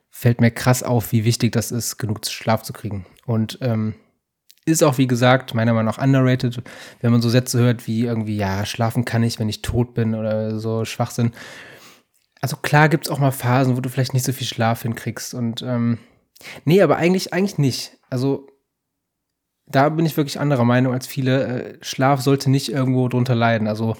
fällt 0.10 0.42
mir 0.42 0.52
krass 0.52 0.84
auf, 0.84 1.12
wie 1.12 1.26
wichtig 1.26 1.52
das 1.52 1.72
ist, 1.72 1.98
genug 1.98 2.26
Schlaf 2.26 2.64
zu 2.64 2.74
kriegen. 2.74 3.06
Und 3.26 3.60
ähm, 3.62 3.96
ist 4.66 4.84
auch, 4.84 4.98
wie 4.98 5.08
gesagt, 5.08 5.54
meiner 5.54 5.74
Meinung 5.74 5.94
nach 5.94 6.02
underrated, 6.02 6.62
wenn 7.02 7.12
man 7.12 7.22
so 7.22 7.30
Sätze 7.30 7.60
hört 7.60 7.86
wie 7.88 8.06
irgendwie, 8.06 8.38
ja, 8.38 8.66
schlafen 8.66 9.06
kann 9.06 9.24
ich, 9.24 9.40
wenn 9.40 9.50
ich 9.50 9.62
tot 9.62 9.94
bin 9.94 10.16
oder 10.16 10.60
so 10.60 10.86
Schwachsinn 10.86 11.34
also 12.44 12.58
klar 12.58 12.90
gibt 12.90 13.06
es 13.06 13.10
auch 13.10 13.20
mal 13.20 13.32
Phasen, 13.32 13.78
wo 13.78 13.80
du 13.80 13.88
vielleicht 13.88 14.14
nicht 14.14 14.26
so 14.26 14.34
viel 14.34 14.46
Schlaf 14.46 14.82
hinkriegst. 14.82 15.34
Und 15.34 15.62
ähm, 15.62 16.00
nee, 16.66 16.82
aber 16.82 16.98
eigentlich, 16.98 17.32
eigentlich 17.32 17.58
nicht. 17.58 17.98
Also 18.10 18.48
da 19.66 19.88
bin 19.88 20.06
ich 20.06 20.18
wirklich 20.18 20.42
anderer 20.42 20.66
Meinung 20.66 20.92
als 20.92 21.08
viele. 21.08 21.46
Äh, 21.46 21.78
Schlaf 21.82 22.20
sollte 22.20 22.52
nicht 22.52 22.70
irgendwo 22.70 23.08
drunter 23.08 23.34
leiden. 23.34 23.70
Also 23.70 23.96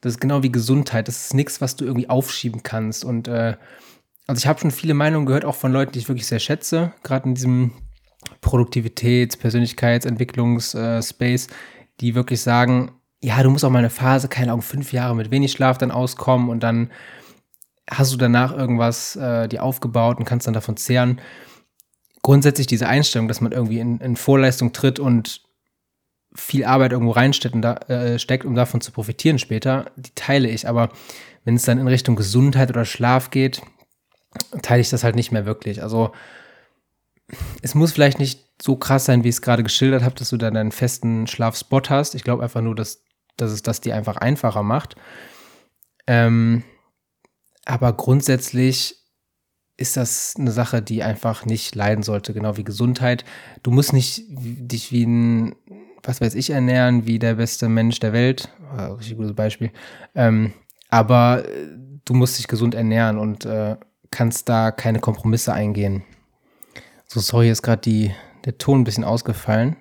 das 0.00 0.14
ist 0.14 0.20
genau 0.20 0.42
wie 0.42 0.50
Gesundheit. 0.50 1.06
Das 1.06 1.26
ist 1.26 1.34
nichts, 1.34 1.60
was 1.60 1.76
du 1.76 1.84
irgendwie 1.84 2.10
aufschieben 2.10 2.64
kannst. 2.64 3.04
Und 3.04 3.28
äh, 3.28 3.54
also 4.26 4.40
ich 4.40 4.48
habe 4.48 4.58
schon 4.58 4.72
viele 4.72 4.94
Meinungen 4.94 5.24
gehört, 5.24 5.44
auch 5.44 5.54
von 5.54 5.70
Leuten, 5.70 5.92
die 5.92 6.00
ich 6.00 6.08
wirklich 6.08 6.26
sehr 6.26 6.40
schätze, 6.40 6.92
gerade 7.04 7.28
in 7.28 7.36
diesem 7.36 7.74
Produktivitäts-, 8.40 9.36
Persönlichkeitsentwicklungs-Space, 9.36 11.46
die 12.00 12.16
wirklich 12.16 12.42
sagen, 12.42 12.90
ja, 13.22 13.40
du 13.44 13.50
musst 13.50 13.64
auch 13.64 13.70
mal 13.70 13.78
eine 13.78 13.88
Phase, 13.88 14.26
keine 14.26 14.50
Ahnung, 14.50 14.62
fünf 14.62 14.92
Jahre 14.92 15.14
mit 15.14 15.30
wenig 15.30 15.52
Schlaf 15.52 15.78
dann 15.78 15.92
auskommen 15.92 16.48
und 16.48 16.64
dann 16.64 16.90
hast 17.90 18.12
du 18.12 18.16
danach 18.16 18.56
irgendwas 18.56 19.16
äh, 19.16 19.48
dir 19.48 19.62
aufgebaut 19.62 20.18
und 20.18 20.24
kannst 20.24 20.46
dann 20.46 20.54
davon 20.54 20.76
zehren. 20.76 21.20
Grundsätzlich 22.22 22.66
diese 22.66 22.88
Einstellung, 22.88 23.28
dass 23.28 23.40
man 23.40 23.52
irgendwie 23.52 23.80
in, 23.80 23.98
in 23.98 24.16
Vorleistung 24.16 24.72
tritt 24.72 24.98
und 24.98 25.42
viel 26.34 26.64
Arbeit 26.64 26.92
irgendwo 26.92 27.12
reinsteckt, 27.12 27.54
da, 27.60 27.74
äh, 27.88 28.18
steckt, 28.18 28.44
um 28.44 28.54
davon 28.54 28.80
zu 28.80 28.90
profitieren 28.92 29.38
später, 29.38 29.90
die 29.96 30.10
teile 30.14 30.48
ich. 30.48 30.66
Aber 30.66 30.90
wenn 31.44 31.54
es 31.54 31.64
dann 31.64 31.78
in 31.78 31.86
Richtung 31.86 32.16
Gesundheit 32.16 32.70
oder 32.70 32.84
Schlaf 32.84 33.30
geht, 33.30 33.62
teile 34.62 34.80
ich 34.80 34.90
das 34.90 35.04
halt 35.04 35.14
nicht 35.14 35.30
mehr 35.30 35.46
wirklich. 35.46 35.82
Also 35.82 36.12
es 37.62 37.74
muss 37.74 37.92
vielleicht 37.92 38.18
nicht 38.18 38.44
so 38.60 38.76
krass 38.76 39.04
sein, 39.04 39.24
wie 39.24 39.28
ich 39.28 39.36
es 39.36 39.42
gerade 39.42 39.62
geschildert 39.62 40.02
habe, 40.02 40.14
dass 40.14 40.30
du 40.30 40.36
dann 40.36 40.56
einen 40.56 40.72
festen 40.72 41.26
Schlafspot 41.26 41.90
hast. 41.90 42.14
Ich 42.14 42.24
glaube 42.24 42.42
einfach 42.42 42.60
nur, 42.60 42.74
dass, 42.74 43.02
dass 43.36 43.52
es 43.52 43.62
das 43.62 43.80
dir 43.80 43.94
einfach 43.94 44.16
einfacher 44.16 44.62
macht. 44.62 44.96
Ähm, 46.06 46.64
aber 47.64 47.92
grundsätzlich 47.92 48.96
ist 49.76 49.96
das 49.96 50.34
eine 50.38 50.52
Sache, 50.52 50.82
die 50.82 51.02
einfach 51.02 51.46
nicht 51.46 51.74
leiden 51.74 52.04
sollte, 52.04 52.32
genau 52.32 52.56
wie 52.56 52.64
Gesundheit. 52.64 53.24
Du 53.62 53.70
musst 53.70 53.92
nicht 53.92 54.24
dich 54.28 54.92
wie 54.92 55.04
ein, 55.04 55.56
was 56.02 56.20
weiß 56.20 56.34
ich, 56.36 56.50
ernähren, 56.50 57.06
wie 57.06 57.18
der 57.18 57.34
beste 57.34 57.68
Mensch 57.68 57.98
der 57.98 58.12
Welt. 58.12 58.50
Oh, 58.78 58.94
richtig 58.94 59.16
gutes 59.16 59.34
Beispiel. 59.34 59.72
Ähm, 60.14 60.52
aber 60.90 61.44
äh, 61.44 61.68
du 62.04 62.14
musst 62.14 62.38
dich 62.38 62.46
gesund 62.46 62.74
ernähren 62.74 63.18
und 63.18 63.46
äh, 63.46 63.76
kannst 64.10 64.48
da 64.48 64.70
keine 64.70 65.00
Kompromisse 65.00 65.52
eingehen. 65.52 66.04
So, 67.06 67.20
sorry, 67.20 67.50
ist 67.50 67.62
gerade 67.62 68.14
der 68.44 68.58
Ton 68.58 68.80
ein 68.80 68.84
bisschen 68.84 69.04
ausgefallen. 69.04 69.76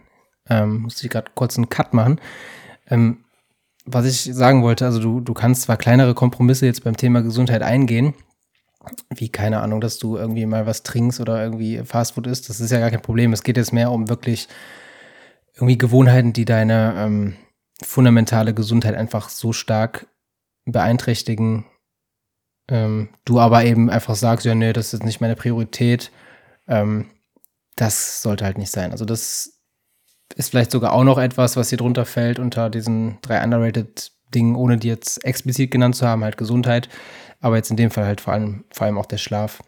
Ähm, 0.49 0.81
musste 0.81 1.05
ich 1.05 1.11
gerade 1.11 1.31
kurz 1.35 1.55
einen 1.57 1.69
Cut 1.69 1.93
machen. 1.93 2.19
Ähm, 2.87 3.22
was 3.85 4.05
ich 4.05 4.33
sagen 4.33 4.63
wollte, 4.63 4.85
also 4.85 4.99
du, 4.99 5.19
du 5.19 5.33
kannst 5.33 5.63
zwar 5.63 5.77
kleinere 5.77 6.13
Kompromisse 6.13 6.65
jetzt 6.65 6.83
beim 6.83 6.97
Thema 6.97 7.21
Gesundheit 7.21 7.61
eingehen, 7.61 8.13
wie 9.15 9.29
keine 9.29 9.61
Ahnung, 9.61 9.81
dass 9.81 9.97
du 9.97 10.17
irgendwie 10.17 10.45
mal 10.45 10.65
was 10.65 10.83
trinkst 10.83 11.19
oder 11.19 11.43
irgendwie 11.43 11.83
Fastfood 11.83 12.27
isst, 12.27 12.49
das 12.49 12.59
ist 12.59 12.71
ja 12.71 12.79
gar 12.79 12.91
kein 12.91 13.01
Problem. 13.01 13.33
Es 13.33 13.43
geht 13.43 13.57
jetzt 13.57 13.73
mehr 13.73 13.91
um 13.91 14.09
wirklich 14.09 14.47
irgendwie 15.55 15.77
Gewohnheiten, 15.77 16.33
die 16.33 16.45
deine 16.45 16.93
ähm, 16.97 17.35
fundamentale 17.81 18.53
Gesundheit 18.53 18.95
einfach 18.95 19.29
so 19.29 19.53
stark 19.53 20.07
beeinträchtigen. 20.65 21.65
Ähm, 22.69 23.09
du 23.25 23.39
aber 23.39 23.65
eben 23.65 23.89
einfach 23.89 24.15
sagst, 24.15 24.45
ja, 24.45 24.55
nee, 24.55 24.73
das 24.73 24.93
ist 24.93 25.03
nicht 25.03 25.21
meine 25.21 25.35
Priorität. 25.35 26.11
Ähm, 26.67 27.09
das 27.75 28.21
sollte 28.21 28.45
halt 28.45 28.57
nicht 28.57 28.71
sein. 28.71 28.91
Also 28.91 29.05
das 29.05 29.52
ist 30.35 30.49
vielleicht 30.49 30.71
sogar 30.71 30.93
auch 30.93 31.03
noch 31.03 31.17
etwas, 31.17 31.57
was 31.57 31.69
hier 31.69 31.77
drunter 31.77 32.05
fällt 32.05 32.39
unter 32.39 32.69
diesen 32.69 33.19
drei 33.21 33.43
underrated 33.43 34.11
Dingen, 34.33 34.55
ohne 34.55 34.77
die 34.77 34.87
jetzt 34.87 35.23
explizit 35.23 35.71
genannt 35.71 35.95
zu 35.95 36.07
haben, 36.07 36.23
halt 36.23 36.37
Gesundheit. 36.37 36.89
Aber 37.39 37.57
jetzt 37.57 37.69
in 37.69 37.77
dem 37.77 37.91
Fall 37.91 38.05
halt 38.05 38.21
vor 38.21 38.33
allem, 38.33 38.65
vor 38.71 38.85
allem 38.85 38.97
auch 38.97 39.05
der 39.05 39.17
Schlaf. 39.17 39.61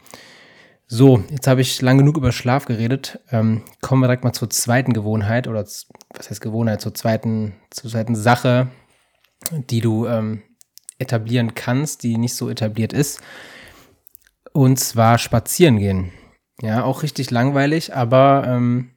So, 0.87 1.23
jetzt 1.29 1.47
habe 1.47 1.61
ich 1.61 1.81
lang 1.81 1.97
genug 1.97 2.17
über 2.17 2.31
Schlaf 2.31 2.65
geredet. 2.65 3.19
Ähm, 3.31 3.63
kommen 3.81 4.01
wir 4.01 4.07
direkt 4.07 4.23
mal 4.23 4.33
zur 4.33 4.49
zweiten 4.49 4.93
Gewohnheit 4.93 5.47
oder 5.47 5.63
was 5.63 6.29
heißt 6.29 6.41
Gewohnheit, 6.41 6.81
zur 6.81 6.93
zweiten, 6.93 7.55
zur 7.71 7.89
zweiten 7.89 8.15
Sache, 8.15 8.67
die 9.51 9.81
du 9.81 10.05
ähm, 10.05 10.43
etablieren 10.99 11.55
kannst, 11.55 12.03
die 12.03 12.17
nicht 12.17 12.35
so 12.35 12.49
etabliert 12.49 12.93
ist. 12.93 13.19
Und 14.53 14.79
zwar 14.79 15.17
spazieren 15.17 15.79
gehen. 15.79 16.11
Ja, 16.61 16.83
auch 16.83 17.03
richtig 17.03 17.31
langweilig, 17.31 17.93
aber 17.95 18.45
ähm, 18.47 18.94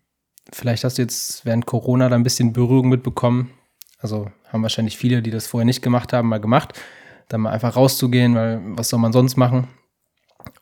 vielleicht 0.53 0.85
hast 0.85 0.99
du 0.99 1.03
jetzt 1.03 1.45
während 1.45 1.67
Corona 1.67 2.09
da 2.09 2.17
ein 2.17 2.23
bisschen 2.23 2.53
Berührung 2.53 2.89
mitbekommen. 2.89 3.51
Also 3.99 4.31
haben 4.53 4.63
wahrscheinlich 4.63 4.97
viele, 4.97 5.23
die 5.23 5.31
das 5.31 5.47
vorher 5.47 5.65
nicht 5.65 5.83
gemacht 5.83 6.13
haben, 6.13 6.29
mal 6.29 6.41
gemacht. 6.41 6.79
Dann 7.29 7.43
mal 7.43 7.51
einfach 7.51 7.77
rauszugehen, 7.77 8.35
weil 8.35 8.61
was 8.65 8.89
soll 8.89 9.01
man 9.01 9.13
sonst 9.13 9.37
machen? 9.37 9.69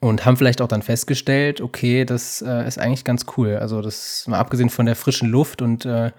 Und 0.00 0.24
haben 0.24 0.36
vielleicht 0.36 0.60
auch 0.60 0.68
dann 0.68 0.82
festgestellt, 0.82 1.60
okay, 1.60 2.04
das 2.04 2.42
äh, 2.42 2.66
ist 2.66 2.78
eigentlich 2.78 3.04
ganz 3.04 3.26
cool. 3.36 3.56
Also 3.56 3.82
das 3.82 4.26
mal 4.26 4.38
abgesehen 4.38 4.70
von 4.70 4.86
der 4.86 4.96
frischen 4.96 5.28
Luft 5.28 5.62
und 5.62 5.84
äh, 5.84 6.10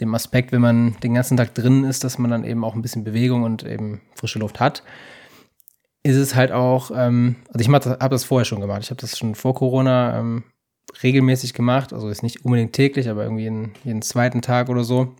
dem 0.00 0.14
Aspekt, 0.14 0.52
wenn 0.52 0.60
man 0.60 0.96
den 1.02 1.14
ganzen 1.14 1.36
Tag 1.36 1.54
drin 1.54 1.84
ist, 1.84 2.04
dass 2.04 2.18
man 2.18 2.30
dann 2.30 2.44
eben 2.44 2.64
auch 2.64 2.74
ein 2.74 2.82
bisschen 2.82 3.04
Bewegung 3.04 3.44
und 3.44 3.64
eben 3.64 4.02
frische 4.14 4.38
Luft 4.38 4.60
hat, 4.60 4.82
ist 6.02 6.16
es 6.16 6.34
halt 6.34 6.52
auch, 6.52 6.90
ähm, 6.94 7.36
also 7.52 7.60
ich 7.60 7.68
habe 7.68 8.08
das 8.08 8.24
vorher 8.24 8.44
schon 8.44 8.60
gemacht. 8.60 8.82
Ich 8.82 8.90
habe 8.90 9.00
das 9.00 9.18
schon 9.18 9.34
vor 9.34 9.54
Corona 9.54 10.18
ähm, 10.18 10.44
regelmäßig 11.02 11.54
gemacht. 11.54 11.92
Also 11.92 12.08
ist 12.08 12.22
nicht 12.22 12.44
unbedingt 12.44 12.72
täglich, 12.72 13.08
aber 13.08 13.24
irgendwie 13.24 13.44
jeden, 13.44 13.72
jeden 13.84 14.02
zweiten 14.02 14.42
Tag 14.42 14.68
oder 14.68 14.84
so. 14.84 15.14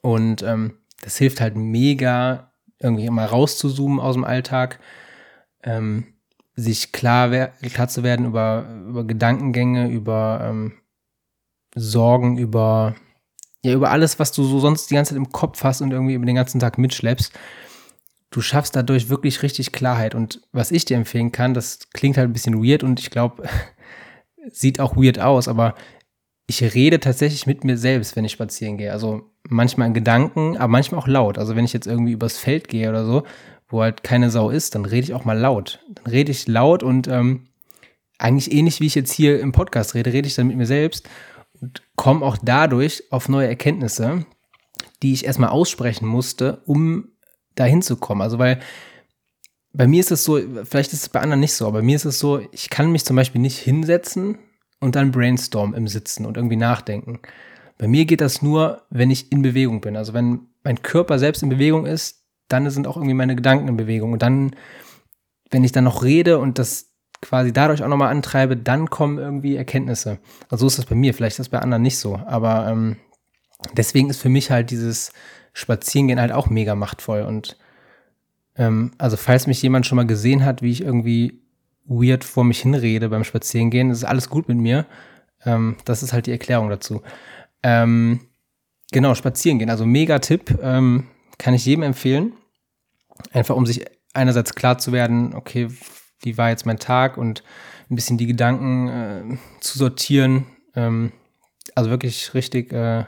Und 0.00 0.42
ähm, 0.42 0.78
das 1.02 1.16
hilft 1.16 1.40
halt 1.40 1.56
mega, 1.56 2.52
irgendwie 2.78 3.06
immer 3.06 3.24
rauszuzoomen 3.24 4.00
aus 4.00 4.14
dem 4.14 4.24
Alltag, 4.24 4.78
ähm, 5.62 6.06
sich 6.54 6.92
klar, 6.92 7.48
klar 7.48 7.88
zu 7.88 8.02
werden 8.02 8.26
über, 8.26 8.66
über 8.88 9.04
Gedankengänge, 9.04 9.88
über 9.88 10.40
ähm, 10.42 10.74
Sorgen, 11.74 12.36
über 12.36 12.94
ja, 13.64 13.74
über 13.74 13.90
alles, 13.90 14.18
was 14.18 14.32
du 14.32 14.42
so 14.44 14.58
sonst 14.58 14.90
die 14.90 14.94
ganze 14.94 15.10
Zeit 15.10 15.18
im 15.18 15.30
Kopf 15.30 15.62
hast 15.62 15.80
und 15.82 15.92
irgendwie 15.92 16.14
über 16.14 16.26
den 16.26 16.34
ganzen 16.34 16.58
Tag 16.58 16.78
mitschleppst. 16.78 17.32
Du 18.30 18.40
schaffst 18.40 18.74
dadurch 18.74 19.08
wirklich 19.08 19.42
richtig 19.42 19.72
Klarheit. 19.72 20.14
Und 20.14 20.40
was 20.52 20.72
ich 20.72 20.84
dir 20.84 20.96
empfehlen 20.96 21.32
kann, 21.32 21.54
das 21.54 21.78
klingt 21.92 22.16
halt 22.16 22.28
ein 22.28 22.32
bisschen 22.32 22.64
weird 22.64 22.82
und 22.82 22.98
ich 22.98 23.10
glaube, 23.10 23.44
sieht 24.50 24.80
auch 24.80 24.96
weird 24.96 25.18
aus, 25.18 25.48
aber 25.48 25.74
ich 26.46 26.62
rede 26.74 27.00
tatsächlich 27.00 27.46
mit 27.46 27.64
mir 27.64 27.78
selbst, 27.78 28.16
wenn 28.16 28.24
ich 28.24 28.32
spazieren 28.32 28.76
gehe. 28.76 28.92
Also 28.92 29.30
manchmal 29.48 29.88
in 29.88 29.94
Gedanken, 29.94 30.56
aber 30.56 30.68
manchmal 30.68 31.00
auch 31.00 31.08
laut. 31.08 31.38
Also 31.38 31.56
wenn 31.56 31.64
ich 31.64 31.72
jetzt 31.72 31.86
irgendwie 31.86 32.12
übers 32.12 32.38
Feld 32.38 32.68
gehe 32.68 32.88
oder 32.88 33.04
so, 33.04 33.22
wo 33.68 33.82
halt 33.82 34.02
keine 34.02 34.30
Sau 34.30 34.50
ist, 34.50 34.74
dann 34.74 34.84
rede 34.84 35.04
ich 35.04 35.14
auch 35.14 35.24
mal 35.24 35.38
laut. 35.38 35.80
Dann 35.94 36.06
rede 36.06 36.30
ich 36.30 36.46
laut 36.48 36.82
und 36.82 37.08
ähm, 37.08 37.48
eigentlich 38.18 38.52
ähnlich 38.52 38.80
wie 38.80 38.86
ich 38.86 38.94
jetzt 38.94 39.12
hier 39.12 39.40
im 39.40 39.52
Podcast 39.52 39.94
rede, 39.94 40.12
rede 40.12 40.28
ich 40.28 40.34
dann 40.34 40.46
mit 40.46 40.56
mir 40.56 40.66
selbst 40.66 41.08
und 41.60 41.82
komme 41.96 42.24
auch 42.24 42.36
dadurch 42.42 43.04
auf 43.10 43.28
neue 43.28 43.48
Erkenntnisse, 43.48 44.26
die 45.02 45.12
ich 45.12 45.24
erstmal 45.24 45.50
aussprechen 45.50 46.06
musste, 46.06 46.62
um 46.66 47.08
dahin 47.54 47.82
zu 47.82 47.96
kommen. 47.96 48.20
Also 48.20 48.38
weil 48.38 48.60
bei 49.72 49.86
mir 49.86 50.00
ist 50.00 50.12
es 50.12 50.24
so, 50.24 50.38
vielleicht 50.64 50.92
ist 50.92 51.02
es 51.02 51.08
bei 51.08 51.20
anderen 51.20 51.40
nicht 51.40 51.54
so, 51.54 51.66
aber 51.66 51.78
bei 51.78 51.84
mir 51.84 51.96
ist 51.96 52.04
es 52.04 52.18
so, 52.18 52.40
ich 52.52 52.68
kann 52.70 52.92
mich 52.92 53.04
zum 53.04 53.16
Beispiel 53.16 53.40
nicht 53.40 53.58
hinsetzen 53.58 54.38
und 54.80 54.96
dann 54.96 55.12
brainstorm 55.12 55.74
im 55.74 55.88
Sitzen 55.88 56.26
und 56.26 56.36
irgendwie 56.36 56.56
nachdenken. 56.56 57.20
Bei 57.78 57.88
mir 57.88 58.04
geht 58.04 58.20
das 58.20 58.42
nur, 58.42 58.82
wenn 58.90 59.10
ich 59.10 59.32
in 59.32 59.42
Bewegung 59.42 59.80
bin. 59.80 59.96
Also 59.96 60.12
wenn 60.12 60.40
mein 60.62 60.82
Körper 60.82 61.18
selbst 61.18 61.42
in 61.42 61.48
Bewegung 61.48 61.86
ist, 61.86 62.22
dann 62.48 62.68
sind 62.70 62.86
auch 62.86 62.96
irgendwie 62.96 63.14
meine 63.14 63.34
Gedanken 63.34 63.68
in 63.68 63.76
Bewegung. 63.76 64.12
Und 64.12 64.22
dann, 64.22 64.54
wenn 65.50 65.64
ich 65.64 65.72
dann 65.72 65.84
noch 65.84 66.04
rede 66.04 66.38
und 66.38 66.58
das 66.58 66.90
quasi 67.22 67.52
dadurch 67.52 67.82
auch 67.82 67.88
nochmal 67.88 68.10
antreibe, 68.10 68.56
dann 68.56 68.90
kommen 68.90 69.18
irgendwie 69.18 69.56
Erkenntnisse. 69.56 70.18
Also 70.50 70.62
so 70.62 70.66
ist 70.66 70.78
das 70.78 70.86
bei 70.86 70.94
mir, 70.94 71.14
vielleicht 71.14 71.34
ist 71.34 71.46
das 71.46 71.48
bei 71.48 71.60
anderen 71.60 71.82
nicht 71.82 71.98
so. 71.98 72.16
Aber 72.16 72.68
ähm, 72.68 72.96
deswegen 73.72 74.10
ist 74.10 74.20
für 74.20 74.28
mich 74.28 74.50
halt 74.50 74.70
dieses 74.70 75.12
Spazierengehen 75.54 76.20
halt 76.20 76.32
auch 76.32 76.50
mega 76.50 76.74
machtvoll. 76.74 77.22
Und 77.22 77.56
ähm, 78.56 78.92
also 78.98 79.16
falls 79.16 79.46
mich 79.46 79.62
jemand 79.62 79.86
schon 79.86 79.96
mal 79.96 80.06
gesehen 80.06 80.44
hat, 80.44 80.62
wie 80.62 80.70
ich 80.70 80.82
irgendwie 80.82 81.42
weird 81.84 82.24
vor 82.24 82.44
mich 82.44 82.60
hinrede 82.60 83.08
beim 83.08 83.24
Spazierengehen, 83.24 83.90
ist 83.90 84.04
alles 84.04 84.28
gut 84.28 84.48
mit 84.48 84.58
mir. 84.58 84.86
Ähm, 85.44 85.76
das 85.84 86.02
ist 86.02 86.12
halt 86.12 86.26
die 86.26 86.32
Erklärung 86.32 86.68
dazu. 86.68 87.02
Ähm, 87.62 88.20
genau, 88.92 89.14
Spazierengehen, 89.14 89.70
also 89.70 89.86
mega 89.86 90.18
Tipp, 90.18 90.58
ähm, 90.62 91.08
kann 91.38 91.54
ich 91.54 91.66
jedem 91.66 91.82
empfehlen. 91.82 92.34
Einfach 93.32 93.56
um 93.56 93.66
sich 93.66 93.84
einerseits 94.14 94.54
klar 94.54 94.78
zu 94.78 94.92
werden, 94.92 95.34
okay, 95.34 95.68
wie 96.20 96.38
war 96.38 96.50
jetzt 96.50 96.66
mein 96.66 96.78
Tag 96.78 97.16
und 97.16 97.42
ein 97.90 97.96
bisschen 97.96 98.18
die 98.18 98.26
Gedanken 98.26 98.88
äh, 98.88 99.38
zu 99.60 99.78
sortieren. 99.78 100.46
Ähm, 100.74 101.12
also 101.74 101.90
wirklich 101.90 102.34
richtig, 102.34 102.72
äh, 102.72 103.04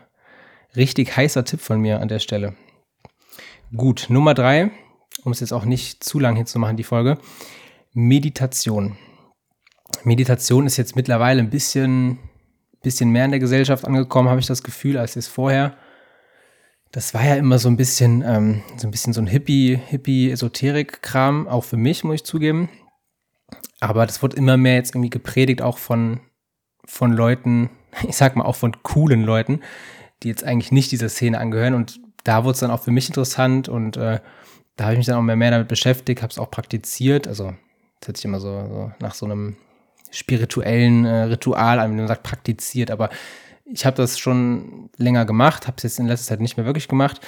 richtig 0.76 1.16
heißer 1.16 1.44
Tipp 1.44 1.60
von 1.60 1.80
mir 1.80 2.00
an 2.00 2.08
der 2.08 2.18
Stelle. 2.18 2.54
Gut, 3.74 4.06
Nummer 4.08 4.34
drei, 4.34 4.70
um 5.24 5.32
es 5.32 5.40
jetzt 5.40 5.52
auch 5.52 5.64
nicht 5.64 6.04
zu 6.04 6.18
lang 6.18 6.36
hinzumachen, 6.36 6.76
die 6.76 6.84
Folge. 6.84 7.18
Meditation. 7.92 8.96
Meditation 10.04 10.66
ist 10.66 10.76
jetzt 10.76 10.96
mittlerweile 10.96 11.40
ein 11.40 11.50
bisschen, 11.50 12.18
bisschen 12.82 13.10
mehr 13.10 13.24
in 13.24 13.30
der 13.30 13.40
Gesellschaft 13.40 13.84
angekommen, 13.84 14.28
habe 14.28 14.40
ich 14.40 14.46
das 14.46 14.62
Gefühl, 14.62 14.98
als 14.98 15.16
es 15.16 15.28
vorher 15.28 15.76
das 16.94 17.12
war 17.12 17.24
ja 17.24 17.34
immer 17.34 17.58
so 17.58 17.68
ein 17.68 17.76
bisschen, 17.76 18.22
ähm, 18.24 18.62
so 18.76 18.86
ein 18.86 18.92
bisschen 18.92 19.12
so 19.12 19.20
ein 19.20 19.26
Hippie, 19.26 19.76
Hippie-Esoterik-Kram, 19.84 21.48
auch 21.48 21.64
für 21.64 21.76
mich, 21.76 22.04
muss 22.04 22.14
ich 22.14 22.24
zugeben. 22.24 22.68
Aber 23.80 24.06
das 24.06 24.22
wird 24.22 24.34
immer 24.34 24.56
mehr 24.56 24.76
jetzt 24.76 24.94
irgendwie 24.94 25.10
gepredigt, 25.10 25.60
auch 25.60 25.78
von, 25.78 26.20
von 26.84 27.12
Leuten, 27.12 27.70
ich 28.08 28.16
sag 28.16 28.36
mal 28.36 28.44
auch 28.44 28.54
von 28.54 28.80
coolen 28.84 29.24
Leuten, 29.24 29.60
die 30.22 30.28
jetzt 30.28 30.44
eigentlich 30.44 30.70
nicht 30.70 30.92
dieser 30.92 31.08
Szene 31.08 31.40
angehören. 31.40 31.74
Und 31.74 32.00
da 32.22 32.44
wurde 32.44 32.52
es 32.52 32.60
dann 32.60 32.70
auch 32.70 32.84
für 32.84 32.92
mich 32.92 33.08
interessant 33.08 33.68
und 33.68 33.96
äh, 33.96 34.20
da 34.76 34.84
habe 34.84 34.94
ich 34.94 34.98
mich 34.98 35.06
dann 35.06 35.16
auch 35.16 35.22
mehr, 35.22 35.36
mehr 35.36 35.50
damit 35.50 35.68
beschäftigt, 35.68 36.22
habe 36.22 36.30
es 36.30 36.38
auch 36.38 36.50
praktiziert. 36.50 37.28
Also, 37.28 37.54
das 38.00 38.08
hört 38.08 38.16
sich 38.16 38.24
immer 38.24 38.40
so, 38.40 38.66
so 38.68 38.92
nach 39.00 39.14
so 39.14 39.26
einem 39.26 39.56
spirituellen 40.10 41.04
äh, 41.04 41.22
Ritual 41.24 41.78
an, 41.78 41.90
wenn 41.90 41.98
man 41.98 42.08
sagt 42.08 42.22
praktiziert, 42.22 42.90
aber 42.90 43.10
ich 43.64 43.86
habe 43.86 43.96
das 43.96 44.18
schon 44.18 44.90
länger 44.96 45.24
gemacht, 45.24 45.66
habe 45.66 45.76
es 45.78 45.82
jetzt 45.84 45.98
in 45.98 46.06
letzter 46.06 46.28
Zeit 46.28 46.40
nicht 46.40 46.56
mehr 46.56 46.66
wirklich 46.66 46.88
gemacht. 46.88 47.20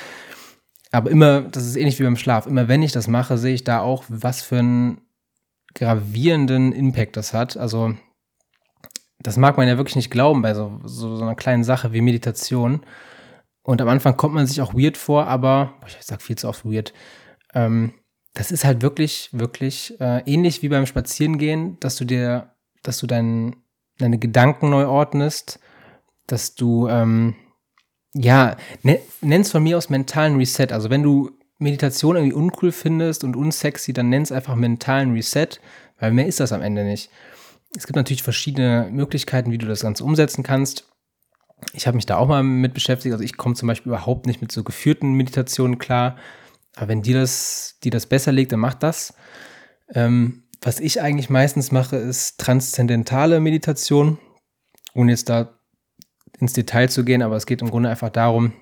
Aber 0.92 1.10
immer, 1.10 1.42
das 1.42 1.66
ist 1.66 1.76
ähnlich 1.76 1.98
wie 1.98 2.04
beim 2.04 2.16
Schlaf, 2.16 2.46
immer 2.46 2.68
wenn 2.68 2.82
ich 2.82 2.92
das 2.92 3.08
mache, 3.08 3.38
sehe 3.38 3.54
ich 3.54 3.64
da 3.64 3.80
auch, 3.80 4.04
was 4.08 4.42
für 4.42 4.58
einen 4.58 5.00
gravierenden 5.74 6.72
Impact 6.72 7.16
das 7.16 7.32
hat. 7.32 7.56
Also, 7.56 7.94
das 9.18 9.36
mag 9.36 9.56
man 9.56 9.66
ja 9.66 9.76
wirklich 9.76 9.96
nicht 9.96 10.10
glauben 10.10 10.42
bei 10.42 10.54
so, 10.54 10.80
so, 10.84 11.16
so 11.16 11.22
einer 11.22 11.34
kleinen 11.34 11.64
Sache 11.64 11.92
wie 11.92 12.00
Meditation. 12.00 12.82
Und 13.62 13.80
am 13.80 13.88
Anfang 13.88 14.16
kommt 14.16 14.34
man 14.34 14.46
sich 14.46 14.60
auch 14.60 14.74
weird 14.74 14.96
vor, 14.96 15.26
aber 15.26 15.74
ich 15.86 15.96
sag 16.00 16.22
viel 16.22 16.36
zu 16.36 16.48
oft 16.48 16.64
weird. 16.64 16.92
Ähm, 17.54 17.92
das 18.34 18.52
ist 18.52 18.64
halt 18.64 18.82
wirklich, 18.82 19.30
wirklich 19.32 19.98
äh, 20.00 20.22
ähnlich 20.30 20.62
wie 20.62 20.68
beim 20.68 20.86
Spazierengehen, 20.86 21.78
dass 21.80 21.96
du 21.96 22.04
dir, 22.04 22.54
dass 22.82 22.98
du 22.98 23.06
dein, 23.06 23.56
deine 23.98 24.18
Gedanken 24.18 24.70
neu 24.70 24.86
ordnest, 24.86 25.58
dass 26.26 26.54
du, 26.54 26.88
ähm, 26.88 27.34
ja, 28.14 28.56
ne, 28.82 29.00
nenn's 29.20 29.50
von 29.50 29.62
mir 29.62 29.78
aus 29.78 29.88
mentalen 29.88 30.36
Reset. 30.36 30.68
Also 30.70 30.90
wenn 30.90 31.02
du 31.02 31.30
Meditation 31.58 32.16
irgendwie 32.16 32.34
uncool 32.34 32.72
findest 32.72 33.24
und 33.24 33.36
unsexy, 33.36 33.92
dann 33.92 34.10
nenn's 34.10 34.32
einfach 34.32 34.54
mentalen 34.54 35.12
Reset. 35.12 35.48
Weil 35.98 36.12
mehr 36.12 36.26
ist 36.26 36.40
das 36.40 36.52
am 36.52 36.62
Ende 36.62 36.84
nicht. 36.84 37.10
Es 37.76 37.86
gibt 37.86 37.96
natürlich 37.96 38.22
verschiedene 38.22 38.88
Möglichkeiten, 38.90 39.50
wie 39.50 39.58
du 39.58 39.66
das 39.66 39.80
Ganze 39.80 40.04
umsetzen 40.04 40.42
kannst. 40.42 40.88
Ich 41.72 41.86
habe 41.86 41.96
mich 41.96 42.06
da 42.06 42.16
auch 42.16 42.28
mal 42.28 42.42
mit 42.42 42.74
beschäftigt. 42.74 43.12
Also 43.12 43.24
ich 43.24 43.36
komme 43.36 43.54
zum 43.54 43.66
Beispiel 43.66 43.90
überhaupt 43.90 44.26
nicht 44.26 44.42
mit 44.42 44.52
so 44.52 44.62
geführten 44.62 45.14
Meditationen 45.14 45.78
klar. 45.78 46.16
Aber 46.76 46.88
wenn 46.88 47.02
dir 47.02 47.18
das, 47.18 47.78
dir 47.82 47.90
das 47.90 48.06
besser 48.06 48.30
liegt, 48.30 48.52
dann 48.52 48.60
mach 48.60 48.74
das. 48.74 49.14
Ähm, 49.92 50.44
was 50.60 50.78
ich 50.78 51.00
eigentlich 51.00 51.30
meistens 51.30 51.72
mache, 51.72 51.96
ist 51.96 52.38
transzendentale 52.38 53.40
Meditation. 53.40 54.18
Ohne 54.94 55.12
jetzt 55.12 55.28
da 55.28 55.58
ins 56.38 56.52
Detail 56.52 56.88
zu 56.88 57.04
gehen, 57.04 57.22
aber 57.22 57.36
es 57.36 57.46
geht 57.46 57.62
im 57.62 57.70
Grunde 57.70 57.88
einfach 57.88 58.10
darum, 58.10 58.52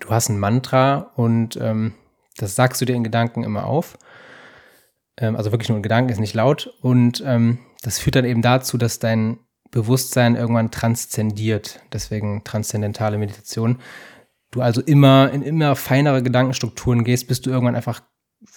du 0.00 0.08
hast 0.10 0.28
ein 0.28 0.38
Mantra 0.38 1.12
und 1.16 1.56
ähm, 1.56 1.94
das 2.36 2.54
sagst 2.54 2.80
du 2.80 2.84
dir 2.84 2.94
in 2.94 3.04
Gedanken 3.04 3.44
immer 3.44 3.66
auf. 3.66 3.98
Ähm, 5.18 5.36
also 5.36 5.52
wirklich 5.52 5.68
nur 5.68 5.78
in 5.78 5.82
Gedanken, 5.82 6.10
ist 6.10 6.20
nicht 6.20 6.34
laut. 6.34 6.72
Und 6.80 7.22
ähm, 7.26 7.58
das 7.82 7.98
führt 7.98 8.16
dann 8.16 8.24
eben 8.24 8.42
dazu, 8.42 8.78
dass 8.78 8.98
dein 8.98 9.38
Bewusstsein 9.70 10.36
irgendwann 10.36 10.70
transzendiert. 10.70 11.80
Deswegen 11.92 12.44
transzendentale 12.44 13.18
Meditation. 13.18 13.80
Du 14.52 14.60
also 14.60 14.80
immer 14.80 15.30
in 15.32 15.42
immer 15.42 15.74
feinere 15.74 16.22
Gedankenstrukturen 16.22 17.02
gehst, 17.02 17.26
bis 17.26 17.40
du 17.40 17.50
irgendwann 17.50 17.74
einfach 17.74 18.02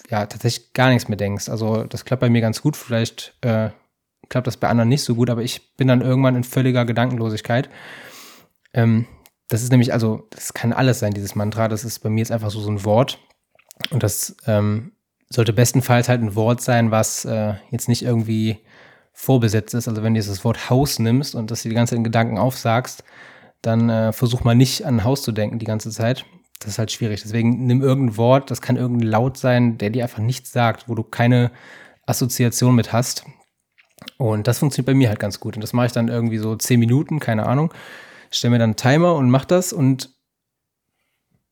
ja 0.10 0.26
tatsächlich 0.26 0.74
gar 0.74 0.90
nichts 0.90 1.08
mehr 1.08 1.18
denkst. 1.18 1.50
Also 1.50 1.84
das 1.86 2.06
klappt 2.06 2.22
bei 2.22 2.30
mir 2.30 2.42
ganz 2.42 2.62
gut. 2.62 2.78
Vielleicht 2.78 3.36
äh, 3.42 3.70
klappt 4.30 4.46
das 4.46 4.58
bei 4.58 4.68
anderen 4.68 4.90
nicht 4.90 5.04
so 5.04 5.16
gut, 5.16 5.30
aber 5.30 5.42
ich 5.42 5.76
bin 5.78 5.88
dann 5.88 6.02
irgendwann 6.02 6.36
in 6.36 6.44
völliger 6.44 6.86
Gedankenlosigkeit. 6.86 7.70
Ähm, 8.74 9.08
das 9.48 9.64
ist 9.64 9.72
nämlich, 9.72 9.94
also, 9.94 10.28
das 10.32 10.54
kann 10.54 10.74
alles 10.74 11.00
sein, 11.00 11.14
dieses 11.14 11.36
Mantra. 11.36 11.68
Das 11.68 11.84
ist 11.84 12.00
bei 12.00 12.10
mir 12.10 12.20
jetzt 12.20 12.32
einfach 12.32 12.50
so, 12.50 12.60
so 12.60 12.72
ein 12.72 12.84
Wort. 12.84 13.20
Und 13.92 14.04
das 14.04 14.36
ähm, 14.48 14.94
sollte 15.30 15.54
bestenfalls 15.54 16.10
halt 16.10 16.22
ein 16.22 16.36
Wort 16.36 16.62
sein, 16.62 16.92
was 16.92 17.26
äh, 17.26 17.54
jetzt 17.70 17.88
nicht 17.88 18.04
irgendwie 18.04 18.60
vorbesetzt 19.14 19.74
ist. 19.74 19.88
Also 19.88 20.04
wenn 20.04 20.14
du 20.14 20.20
dieses 20.20 20.44
Wort 20.44 20.70
Haus 20.70 21.00
nimmst 21.00 21.36
und 21.36 21.52
das 21.52 21.62
dir 21.62 21.70
die 21.70 21.76
ganze 21.76 21.92
Zeit 21.92 22.00
in 22.00 22.04
Gedanken 22.04 22.38
aufsagst, 22.38 23.04
dann 23.62 23.90
äh, 23.90 24.14
versuch 24.14 24.44
mal 24.44 24.56
nicht 24.56 24.86
an 24.86 24.98
ein 24.98 25.04
Haus 25.04 25.24
zu 25.24 25.32
denken 25.32 25.60
die 25.60 25.66
ganze 25.66 25.90
Zeit. 25.90 26.26
Das 26.60 26.70
ist 26.70 26.80
halt 26.80 26.92
schwierig. 26.92 27.22
Deswegen 27.22 27.66
nimm 27.66 27.82
irgendein 27.82 28.18
Wort, 28.18 28.52
das 28.52 28.62
kann 28.62 28.78
irgendein 28.78 29.08
Laut 29.08 29.38
sein, 29.38 29.78
der 29.78 29.90
dir 29.90 30.04
einfach 30.04 30.20
nichts 30.20 30.52
sagt, 30.52 30.88
wo 30.88 30.96
du 30.96 31.04
keine 31.04 31.52
Assoziation 32.06 32.76
mit 32.76 32.94
hast. 32.94 33.26
Und 34.18 34.48
das 34.48 34.60
funktioniert 34.60 34.88
bei 34.88 34.94
mir 34.94 35.10
halt 35.10 35.20
ganz 35.20 35.40
gut. 35.40 35.56
Und 35.56 35.62
das 35.62 35.74
mache 35.74 35.88
ich 35.88 35.92
dann 35.92 36.08
irgendwie 36.08 36.38
so 36.38 36.56
zehn 36.56 36.80
Minuten, 36.80 37.20
keine 37.20 37.46
Ahnung. 37.46 37.74
Stell 38.32 38.52
mir 38.52 38.60
dann 38.60 38.72
einen 38.72 38.76
Timer 38.76 39.16
und 39.16 39.30
mach 39.30 39.46
das 39.46 39.74
und 39.74 40.16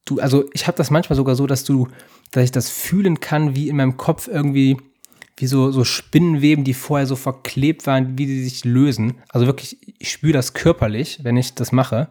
du, 0.05 0.19
also 0.19 0.45
ich 0.53 0.67
habe 0.67 0.77
das 0.77 0.91
manchmal 0.91 1.15
sogar 1.15 1.35
so, 1.35 1.47
dass 1.47 1.63
du, 1.63 1.87
dass 2.31 2.43
ich 2.43 2.51
das 2.51 2.69
fühlen 2.69 3.19
kann, 3.19 3.55
wie 3.55 3.69
in 3.69 3.77
meinem 3.77 3.97
Kopf 3.97 4.27
irgendwie, 4.27 4.77
wie 5.37 5.47
so, 5.47 5.71
so 5.71 5.83
Spinnenweben, 5.83 6.63
die 6.63 6.73
vorher 6.73 7.07
so 7.07 7.15
verklebt 7.15 7.87
waren, 7.87 8.17
wie 8.17 8.25
die 8.25 8.43
sich 8.43 8.65
lösen. 8.65 9.15
Also 9.29 9.45
wirklich, 9.47 9.77
ich 9.99 10.11
spüre 10.11 10.33
das 10.33 10.53
körperlich, 10.53 11.19
wenn 11.23 11.37
ich 11.37 11.55
das 11.55 11.71
mache, 11.71 12.09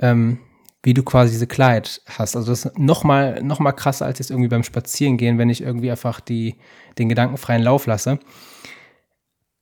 ähm, 0.00 0.38
wie 0.82 0.94
du 0.94 1.02
quasi 1.02 1.32
diese 1.32 1.46
Klarheit 1.46 2.00
hast. 2.06 2.36
Also 2.36 2.50
das 2.50 2.64
ist 2.64 2.78
noch 2.78 3.04
mal, 3.04 3.42
noch 3.42 3.58
mal 3.58 3.72
krasser 3.72 4.06
als 4.06 4.18
jetzt 4.18 4.30
irgendwie 4.30 4.48
beim 4.48 4.62
Spazierengehen, 4.62 5.38
wenn 5.38 5.50
ich 5.50 5.60
irgendwie 5.60 5.90
einfach 5.90 6.20
die, 6.20 6.56
den 6.98 7.08
gedankenfreien 7.08 7.62
Lauf 7.62 7.86
lasse 7.86 8.18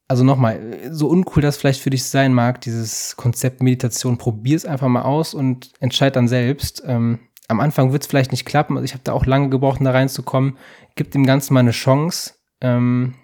also 0.09 0.25
nochmal, 0.25 0.79
so 0.91 1.09
uncool 1.09 1.43
das 1.43 1.57
vielleicht 1.57 1.81
für 1.81 1.91
dich 1.91 2.05
sein 2.05 2.33
mag, 2.33 2.61
dieses 2.61 3.17
Konzept 3.17 3.63
Meditation, 3.63 4.19
probier 4.19 4.57
es 4.57 4.65
einfach 4.65 4.89
mal 4.89 5.03
aus 5.03 5.35
und 5.35 5.73
entscheid 5.81 6.15
dann 6.15 6.29
selbst. 6.29 6.83
Ähm, 6.87 7.19
am 7.49 7.61
Anfang 7.61 7.93
wird 7.93 8.03
es 8.03 8.09
vielleicht 8.09 8.31
nicht 8.31 8.45
klappen, 8.45 8.77
also 8.77 8.85
ich 8.85 8.93
habe 8.93 9.03
da 9.05 9.13
auch 9.13 9.27
lange 9.27 9.51
gebraucht, 9.51 9.81
da 9.83 9.91
reinzukommen. 9.91 10.59
Gib 10.95 11.11
dem 11.11 11.27
Ganzen 11.27 11.55
mal 11.55 11.61
eine 11.61 11.73
Chance. 11.73 12.35
Ähm, 12.61 13.15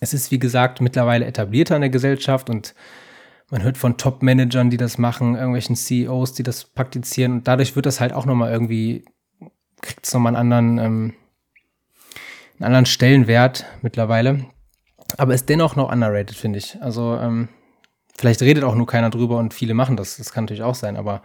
es 0.00 0.14
ist, 0.14 0.30
wie 0.30 0.38
gesagt, 0.38 0.80
mittlerweile 0.80 1.26
etablierter 1.26 1.76
in 1.76 1.82
der 1.82 1.90
Gesellschaft 1.90 2.50
und 2.50 2.74
man 3.50 3.62
hört 3.62 3.78
von 3.78 3.96
Top-Managern, 3.96 4.70
die 4.70 4.76
das 4.76 4.98
machen, 4.98 5.36
irgendwelchen 5.36 5.76
CEOs, 5.76 6.32
die 6.32 6.42
das 6.42 6.64
praktizieren 6.64 7.32
und 7.32 7.48
dadurch 7.48 7.76
wird 7.76 7.86
das 7.86 8.00
halt 8.00 8.12
auch 8.12 8.26
nochmal 8.26 8.50
irgendwie, 8.50 9.04
kriegt 9.80 10.04
es 10.06 10.12
nochmal 10.12 10.34
einen 10.34 10.52
anderen, 10.52 10.78
ähm, 10.78 11.14
einen 12.58 12.64
anderen 12.64 12.86
Stellenwert 12.86 13.66
mittlerweile 13.82 14.46
aber 15.16 15.34
ist 15.34 15.48
dennoch 15.48 15.76
noch 15.76 15.90
underrated, 15.90 16.36
finde 16.36 16.58
ich. 16.58 16.80
Also 16.80 17.16
ähm, 17.16 17.48
vielleicht 18.16 18.42
redet 18.42 18.64
auch 18.64 18.74
nur 18.74 18.86
keiner 18.86 19.10
drüber 19.10 19.38
und 19.38 19.54
viele 19.54 19.74
machen 19.74 19.96
das. 19.96 20.16
Das 20.16 20.32
kann 20.32 20.44
natürlich 20.44 20.62
auch 20.62 20.74
sein, 20.74 20.96
aber 20.96 21.22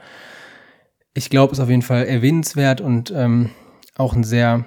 ich 1.13 1.29
glaube, 1.29 1.51
es 1.51 1.59
ist 1.59 1.63
auf 1.63 1.69
jeden 1.69 1.81
Fall 1.81 2.05
erwähnenswert 2.05 2.81
und 2.81 3.11
ähm, 3.11 3.49
auch 3.95 4.13
ein 4.13 4.23
sehr 4.23 4.65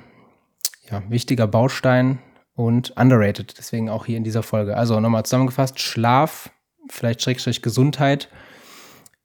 ja, 0.90 1.02
wichtiger 1.08 1.46
Baustein 1.46 2.18
und 2.54 2.96
underrated. 2.96 3.56
Deswegen 3.58 3.88
auch 3.88 4.06
hier 4.06 4.16
in 4.16 4.24
dieser 4.24 4.42
Folge. 4.42 4.76
Also 4.76 5.00
nochmal 5.00 5.24
zusammengefasst: 5.24 5.80
Schlaf, 5.80 6.50
vielleicht 6.88 7.22
Schrägstrich 7.22 7.62
Gesundheit, 7.62 8.28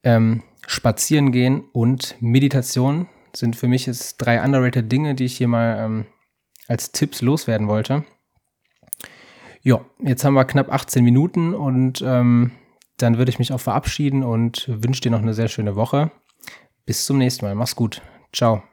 ähm, 0.04 0.44
Spazieren 0.68 1.32
gehen 1.32 1.64
und 1.74 2.16
Meditation 2.20 3.08
sind 3.36 3.56
für 3.56 3.68
mich 3.68 3.86
jetzt 3.86 4.18
drei 4.18 4.44
underrated 4.44 4.92
Dinge, 4.92 5.16
die 5.16 5.26
ich 5.26 5.38
hier 5.38 5.48
mal 5.48 5.78
ähm, 5.80 6.06
als 6.68 6.92
Tipps 6.92 7.22
loswerden 7.22 7.68
wollte. 7.68 8.04
Ja, 9.62 9.82
jetzt 10.00 10.24
haben 10.24 10.36
wir 10.36 10.46
knapp 10.46 10.72
18 10.72 11.04
Minuten 11.04 11.54
und 11.54 12.02
ähm, 12.06 12.52
dann 12.98 13.18
würde 13.18 13.30
ich 13.30 13.40
mich 13.40 13.52
auch 13.52 13.60
verabschieden 13.60 14.24
und 14.24 14.66
wünsche 14.68 15.02
dir 15.02 15.12
noch 15.12 15.22
eine 15.22 15.34
sehr 15.34 15.48
schöne 15.48 15.76
Woche. 15.76 16.12
Bis 16.86 17.06
zum 17.06 17.18
nächsten 17.18 17.46
Mal. 17.46 17.56
Mach's 17.56 17.76
gut. 17.76 18.02
Ciao. 18.34 18.64